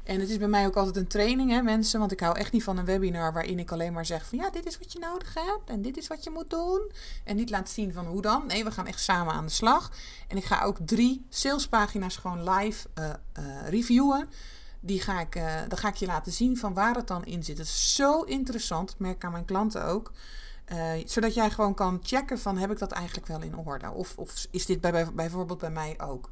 En 0.04 0.20
het 0.20 0.28
is 0.28 0.38
bij 0.38 0.48
mij 0.48 0.66
ook 0.66 0.76
altijd 0.76 0.96
een 0.96 1.06
training, 1.06 1.50
hè, 1.50 1.62
mensen. 1.62 1.98
Want 1.98 2.12
ik 2.12 2.20
hou 2.20 2.38
echt 2.38 2.52
niet 2.52 2.62
van 2.62 2.78
een 2.78 2.84
webinar 2.84 3.32
waarin 3.32 3.58
ik 3.58 3.72
alleen 3.72 3.92
maar 3.92 4.06
zeg 4.06 4.26
van 4.26 4.38
ja, 4.38 4.50
dit 4.50 4.66
is 4.66 4.78
wat 4.78 4.92
je 4.92 4.98
nodig 4.98 5.34
hebt 5.34 5.70
en 5.70 5.82
dit 5.82 5.96
is 5.96 6.06
wat 6.06 6.24
je 6.24 6.30
moet 6.30 6.50
doen. 6.50 6.90
En 7.24 7.36
niet 7.36 7.50
laat 7.50 7.70
zien 7.70 7.92
van 7.92 8.06
hoe 8.06 8.22
dan. 8.22 8.46
Nee, 8.46 8.64
we 8.64 8.70
gaan 8.70 8.86
echt 8.86 9.00
samen 9.00 9.32
aan 9.32 9.46
de 9.46 9.52
slag. 9.52 9.92
En 10.28 10.36
ik 10.36 10.44
ga 10.44 10.62
ook 10.62 10.78
drie 10.84 11.26
salespagina's 11.28 12.16
gewoon 12.16 12.50
live 12.50 12.88
uh, 12.98 13.04
uh, 13.38 13.68
reviewen. 13.68 14.28
Die 14.80 15.00
ga 15.00 15.20
ik, 15.20 15.36
uh, 15.36 15.54
dan 15.68 15.78
ga 15.78 15.88
ik 15.88 15.96
je 15.96 16.06
laten 16.06 16.32
zien 16.32 16.56
van 16.56 16.74
waar 16.74 16.94
het 16.94 17.06
dan 17.06 17.24
in 17.24 17.42
zit. 17.42 17.58
Het 17.58 17.66
is 17.66 17.94
zo 17.94 18.22
interessant, 18.22 18.98
merk 18.98 19.14
ik 19.14 19.24
aan 19.24 19.32
mijn 19.32 19.44
klanten 19.44 19.84
ook. 19.84 20.12
Zodat 21.04 21.34
jij 21.34 21.50
gewoon 21.50 21.74
kan 21.74 21.98
checken 22.02 22.38
van 22.38 22.58
heb 22.58 22.70
ik 22.70 22.78
dat 22.78 22.92
eigenlijk 22.92 23.26
wel 23.26 23.42
in 23.42 23.56
orde? 23.56 23.90
Of, 23.90 24.16
of 24.16 24.46
is 24.50 24.66
dit 24.66 24.80
bij, 24.80 24.90
bij, 24.90 25.12
bijvoorbeeld 25.12 25.58
bij 25.58 25.70
mij 25.70 26.00
ook? 26.00 26.30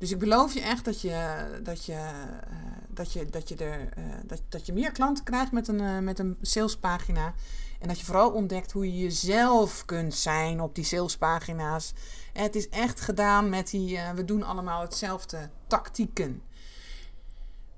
Dus 0.00 0.10
ik 0.10 0.18
beloof 0.18 0.54
je 0.54 0.60
echt 0.60 0.84
dat 0.84 1.00
je, 1.00 1.46
dat 1.62 1.84
je, 1.84 1.92
uh, 1.92 2.08
dat 2.88 3.12
je, 3.12 3.26
dat 3.26 3.48
je, 3.48 3.88
uh, 3.98 4.04
dat, 4.48 4.66
je 4.66 4.72
meer 4.72 4.92
klanten 4.92 5.24
krijgt 5.24 5.52
met 5.52 5.68
een, 5.68 6.04
met 6.04 6.18
een 6.18 6.38
salespagina. 6.40 7.34
En 7.80 7.88
dat 7.88 7.98
je 7.98 8.04
vooral 8.04 8.30
ontdekt 8.30 8.72
hoe 8.72 8.92
je 8.92 9.02
jezelf 9.02 9.84
kunt 9.84 10.14
zijn 10.14 10.60
op 10.60 10.74
die 10.74 10.84
salespagina's. 10.84 11.92
En 12.32 12.42
het 12.42 12.54
is 12.54 12.68
echt 12.68 13.00
gedaan 13.00 13.48
met 13.48 13.70
die, 13.70 13.98
we 14.14 14.24
doen 14.24 14.42
allemaal 14.42 14.80
hetzelfde 14.80 15.50
tactieken. 15.66 16.42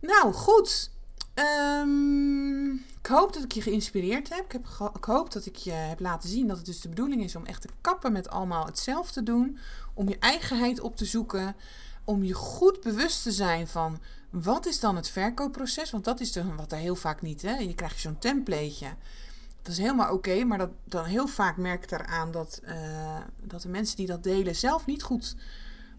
Nou, 0.01 0.33
goed. 0.33 0.91
Um, 1.35 2.73
ik 2.73 3.07
hoop 3.07 3.33
dat 3.33 3.43
ik 3.43 3.53
je 3.53 3.63
geïnspireerd 3.63 4.29
heb. 4.29 4.45
Ik, 4.45 4.53
heb 4.53 4.67
ik 4.97 5.05
hoop 5.05 5.33
dat 5.33 5.47
ik 5.47 5.57
je 5.57 5.73
heb 5.73 6.01
laten 6.01 6.29
zien 6.29 6.47
dat 6.47 6.57
het 6.57 6.67
dus 6.67 6.81
de 6.81 6.89
bedoeling 6.89 7.23
is 7.23 7.37
om 7.37 7.47
echt 7.47 7.61
te 7.61 7.69
kappen 7.81 8.13
met 8.13 8.29
allemaal 8.29 8.67
hetzelfde 8.67 9.13
te 9.13 9.23
doen. 9.23 9.59
Om 9.95 10.09
je 10.09 10.19
eigenheid 10.19 10.81
op 10.81 10.97
te 10.97 11.05
zoeken 11.05 11.57
om 12.05 12.23
je 12.23 12.35
goed 12.35 12.81
bewust 12.81 13.23
te 13.23 13.33
zijn 13.33 13.69
van 13.69 13.99
wat 14.31 14.67
is 14.67 14.81
dan 14.81 14.97
het 14.97 15.09
verkoopproces? 15.09 15.91
Want 15.91 16.05
dat 16.05 16.21
is 16.21 16.33
de, 16.33 16.55
wat 16.55 16.73
er 16.73 16.79
heel 16.79 16.97
vaak 16.97 17.23
niet. 17.23 17.43
Hè? 17.43 17.55
Je 17.55 17.75
krijgt 17.75 18.01
zo'n 18.01 18.19
templateje. 18.19 18.95
Dat 19.63 19.73
is 19.73 19.79
helemaal 19.79 20.13
oké, 20.13 20.45
maar 20.45 20.59
dat, 20.59 20.71
dan 20.85 21.05
heel 21.05 21.27
vaak 21.27 21.57
merk 21.57 21.83
ik 21.85 21.91
eraan 21.91 22.31
dat, 22.31 22.61
uh, 22.65 23.21
dat 23.43 23.63
de 23.63 23.69
mensen 23.69 23.97
die 23.97 24.07
dat 24.07 24.23
delen 24.23 24.57
zelf 24.57 24.87
niet 24.87 25.03
goed 25.03 25.37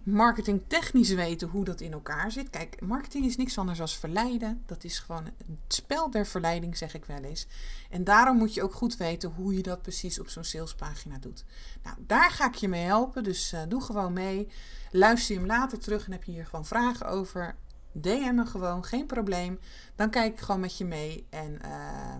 marketingtechnisch 0.04 1.14
weten 1.14 1.48
hoe 1.48 1.66
dat 1.66 1.82
in 1.82 1.94
elkaar 1.94 2.32
zit. 2.32 2.50
Kijk, 2.50 2.82
marketing 2.82 3.26
is 3.26 3.38
niks 3.38 3.58
anders 3.58 3.78
dan 3.78 3.90
verleiden. 3.90 4.64
Dat 4.66 4.84
is 4.84 5.00
gewoon 5.00 5.26
het 5.26 5.58
spel 5.68 6.10
der 6.10 6.26
verleiding, 6.26 6.78
zeg 6.78 6.94
ik 6.94 7.06
wel 7.06 7.24
eens. 7.24 7.48
En 7.90 8.04
daarom 8.04 8.38
moet 8.38 8.54
je 8.54 8.64
ook 8.64 8.74
goed 8.74 8.98
weten 8.98 9.30
hoe 9.30 9.56
je 9.56 9.62
dat 9.62 9.82
precies 9.82 10.20
op 10.20 10.30
zo'n 10.30 10.44
salespagina 10.44 11.18
doet. 11.18 11.46
Nou, 11.84 11.98
daar 12.00 12.32
ga 12.32 12.48
ik 12.48 12.56
je 12.56 12.68
mee 12.68 12.86
helpen. 12.86 13.24
Dus 13.24 13.54
uh, 13.54 13.62
doe 13.68 13.82
gewoon 13.82 14.14
mee. 14.14 14.48
Luister 14.92 15.34
je 15.34 15.40
hem 15.40 15.50
later 15.50 15.80
terug 15.80 16.06
en 16.06 16.12
heb 16.12 16.24
je 16.24 16.32
hier 16.32 16.46
gewoon 16.46 16.66
vragen 16.66 17.08
over. 17.08 17.56
DM 17.92 18.36
me 18.36 18.46
gewoon, 18.46 18.84
geen 18.84 19.06
probleem. 19.06 19.60
Dan 19.96 20.10
kijk 20.10 20.34
ik 20.34 20.40
gewoon 20.40 20.62
met 20.62 20.78
je 20.78 20.86
mee. 20.86 21.26
En 21.30 21.60
uh, 21.66 22.16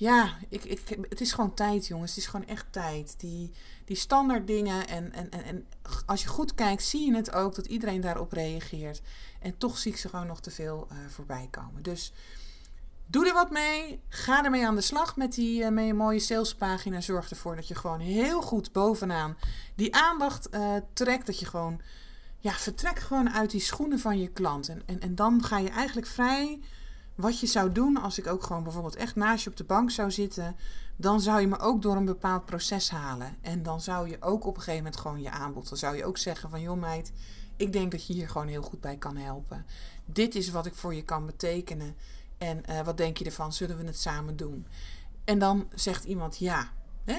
ja, 0.00 0.36
ik, 0.48 0.64
ik, 0.64 0.98
het 1.08 1.20
is 1.20 1.32
gewoon 1.32 1.54
tijd, 1.54 1.86
jongens. 1.86 2.10
Het 2.10 2.18
is 2.18 2.26
gewoon 2.26 2.46
echt 2.46 2.66
tijd. 2.70 3.14
Die, 3.18 3.50
die 3.84 3.96
standaard 3.96 4.46
dingen. 4.46 4.88
En, 4.88 5.12
en, 5.12 5.30
en, 5.30 5.44
en 5.44 5.66
als 6.06 6.22
je 6.22 6.28
goed 6.28 6.54
kijkt, 6.54 6.82
zie 6.82 7.06
je 7.06 7.16
het 7.16 7.32
ook 7.32 7.54
dat 7.54 7.66
iedereen 7.66 8.00
daarop 8.00 8.32
reageert. 8.32 9.02
En 9.40 9.58
toch 9.58 9.78
zie 9.78 9.92
ik 9.92 9.98
ze 9.98 10.08
gewoon 10.08 10.26
nog 10.26 10.40
te 10.40 10.50
veel 10.50 10.88
uh, 10.92 10.98
voorbij 11.08 11.48
komen. 11.50 11.82
Dus 11.82 12.12
doe 13.06 13.26
er 13.26 13.34
wat 13.34 13.50
mee. 13.50 14.00
Ga 14.08 14.44
ermee 14.44 14.66
aan 14.66 14.74
de 14.74 14.80
slag 14.80 15.16
met 15.16 15.34
die 15.34 15.62
uh, 15.62 15.68
met 15.68 15.88
een 15.88 15.96
mooie 15.96 16.20
salespagina. 16.20 17.00
Zorg 17.00 17.30
ervoor 17.30 17.56
dat 17.56 17.68
je 17.68 17.74
gewoon 17.74 18.00
heel 18.00 18.42
goed 18.42 18.72
bovenaan 18.72 19.36
die 19.74 19.94
aandacht 19.94 20.48
uh, 20.54 20.76
trekt. 20.92 21.26
Dat 21.26 21.38
je 21.38 21.46
gewoon, 21.46 21.80
ja, 22.38 22.52
vertrek 22.52 22.98
gewoon 22.98 23.30
uit 23.30 23.50
die 23.50 23.60
schoenen 23.60 23.98
van 23.98 24.18
je 24.18 24.28
klant. 24.28 24.68
En, 24.68 24.82
en, 24.86 25.00
en 25.00 25.14
dan 25.14 25.44
ga 25.44 25.58
je 25.58 25.70
eigenlijk 25.70 26.06
vrij 26.06 26.60
wat 27.20 27.40
je 27.40 27.46
zou 27.46 27.72
doen 27.72 27.96
als 27.96 28.18
ik 28.18 28.26
ook 28.26 28.42
gewoon 28.42 28.62
bijvoorbeeld 28.62 28.96
echt 28.96 29.16
naast 29.16 29.44
je 29.44 29.50
op 29.50 29.56
de 29.56 29.64
bank 29.64 29.90
zou 29.90 30.10
zitten, 30.10 30.56
dan 30.96 31.20
zou 31.20 31.40
je 31.40 31.46
me 31.46 31.58
ook 31.58 31.82
door 31.82 31.96
een 31.96 32.04
bepaald 32.04 32.44
proces 32.44 32.90
halen. 32.90 33.36
En 33.40 33.62
dan 33.62 33.80
zou 33.80 34.08
je 34.08 34.16
ook 34.20 34.44
op 34.44 34.56
een 34.56 34.62
gegeven 34.62 34.84
moment 34.84 35.00
gewoon 35.00 35.22
je 35.22 35.30
aanbod, 35.30 35.68
dan 35.68 35.78
zou 35.78 35.96
je 35.96 36.04
ook 36.04 36.18
zeggen 36.18 36.50
van 36.50 36.60
joh 36.60 36.80
meid, 36.80 37.12
ik 37.56 37.72
denk 37.72 37.90
dat 37.90 38.06
je 38.06 38.12
hier 38.12 38.28
gewoon 38.28 38.48
heel 38.48 38.62
goed 38.62 38.80
bij 38.80 38.96
kan 38.96 39.16
helpen. 39.16 39.66
Dit 40.04 40.34
is 40.34 40.50
wat 40.50 40.66
ik 40.66 40.74
voor 40.74 40.94
je 40.94 41.04
kan 41.04 41.26
betekenen. 41.26 41.96
En 42.38 42.62
uh, 42.70 42.80
wat 42.80 42.96
denk 42.96 43.16
je 43.16 43.24
ervan? 43.24 43.52
Zullen 43.52 43.76
we 43.76 43.84
het 43.84 43.98
samen 43.98 44.36
doen? 44.36 44.66
En 45.24 45.38
dan 45.38 45.68
zegt 45.74 46.04
iemand 46.04 46.38
ja. 46.38 46.72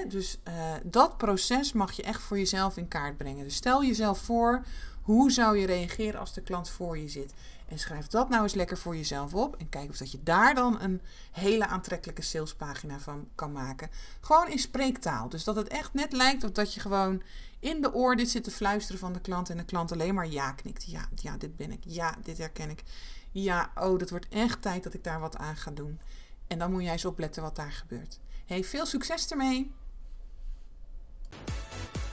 Dus 0.08 0.40
uh, 0.48 0.54
dat 0.84 1.18
proces 1.18 1.74
mag 1.74 1.92
je 1.92 2.04
echt 2.04 2.22
voor 2.22 2.38
jezelf 2.38 2.78
in 2.78 2.88
kaart 2.88 3.18
brengen. 3.18 3.44
Dus 3.44 3.56
stel 3.56 3.84
jezelf 3.84 4.20
voor, 4.20 4.64
hoe 5.02 5.32
zou 5.32 5.58
je 5.58 5.66
reageren 5.66 6.20
als 6.20 6.34
de 6.34 6.42
klant 6.42 6.70
voor 6.70 6.98
je 6.98 7.10
zit? 7.10 7.34
En 7.72 7.80
schrijf 7.80 8.08
dat 8.08 8.30
nou 8.30 8.44
eens 8.44 8.54
lekker 8.54 8.78
voor 8.78 8.96
jezelf 8.96 9.34
op. 9.34 9.56
En 9.56 9.70
kijk 9.70 9.90
of 9.90 9.98
dat 9.98 10.12
je 10.12 10.24
daar 10.24 10.56
dan 10.56 10.82
een 10.82 11.02
hele 11.32 11.68
aantrekkelijke 11.68 12.22
salespagina 12.22 13.00
van 13.00 13.28
kan 13.36 13.52
maken. 13.52 13.90
Gewoon 14.22 14.50
in 14.50 14.60
spreektaal. 14.60 15.30
Dus 15.30 15.44
dat 15.44 15.56
het 15.56 15.68
echt 15.68 15.94
net 15.94 16.12
lijkt 16.12 16.44
of 16.44 16.52
dat 16.52 16.74
je 16.74 16.80
gewoon 16.80 17.22
in 17.60 17.82
de 17.82 17.94
oor 17.94 18.16
dit 18.16 18.30
zit 18.30 18.44
te 18.44 18.52
fluisteren 18.52 19.00
van 19.00 19.14
de 19.14 19.22
klant. 19.22 19.50
En 19.50 19.58
de 19.58 19.66
klant 19.66 19.92
alleen 19.92 20.14
maar 20.14 20.28
ja 20.28 20.52
knikt. 20.52 20.84
Ja, 20.92 21.08
ja, 21.16 21.38
dit 21.38 21.56
ben 21.56 21.72
ik. 21.72 21.84
Ja, 21.86 22.16
dit 22.24 22.38
herken 22.38 22.70
ik. 22.70 22.84
Ja, 23.32 23.72
oh, 23.76 24.00
dat 24.00 24.10
wordt 24.10 24.28
echt 24.30 24.62
tijd 24.62 24.84
dat 24.84 24.94
ik 24.94 25.04
daar 25.04 25.20
wat 25.20 25.38
aan 25.38 25.56
ga 25.56 25.72
doen. 25.72 26.00
En 26.48 26.60
dan 26.60 26.72
moet 26.72 26.84
jij 26.84 26.92
eens 26.92 27.06
opletten 27.06 27.44
wat 27.44 27.56
daar 27.56 27.72
gebeurt. 27.72 28.20
Hey, 28.46 28.64
veel 28.64 28.86
succes 28.86 29.28
ermee! 29.28 29.72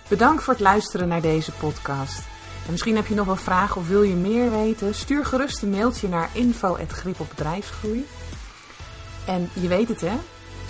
Bedankt 0.09 0.43
voor 0.43 0.53
het 0.53 0.63
luisteren 0.63 1.09
naar 1.09 1.23
deze 1.23 1.53
podcast. 1.53 2.38
En 2.69 2.75
misschien 2.75 2.97
heb 2.97 3.07
je 3.07 3.15
nog 3.15 3.27
wel 3.27 3.37
vragen 3.37 3.81
of 3.81 3.89
wil 3.89 4.03
je 4.03 4.15
meer 4.15 4.51
weten? 4.51 4.95
Stuur 4.95 5.25
gerust 5.25 5.63
een 5.63 5.71
mailtje 5.71 6.09
naar 6.09 6.31
info.grip 6.33 7.21
op 7.21 7.29
bedrijfsgroei. 7.29 8.07
En 9.27 9.51
je 9.53 9.69
weet 9.69 9.89
het 9.89 10.01
hè, 10.01 10.17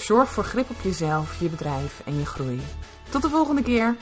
zorg 0.00 0.28
voor 0.28 0.44
grip 0.44 0.70
op 0.70 0.76
jezelf, 0.82 1.40
je 1.40 1.48
bedrijf 1.48 2.02
en 2.04 2.18
je 2.18 2.26
groei. 2.26 2.60
Tot 3.08 3.22
de 3.22 3.28
volgende 3.28 3.62
keer! 3.62 3.96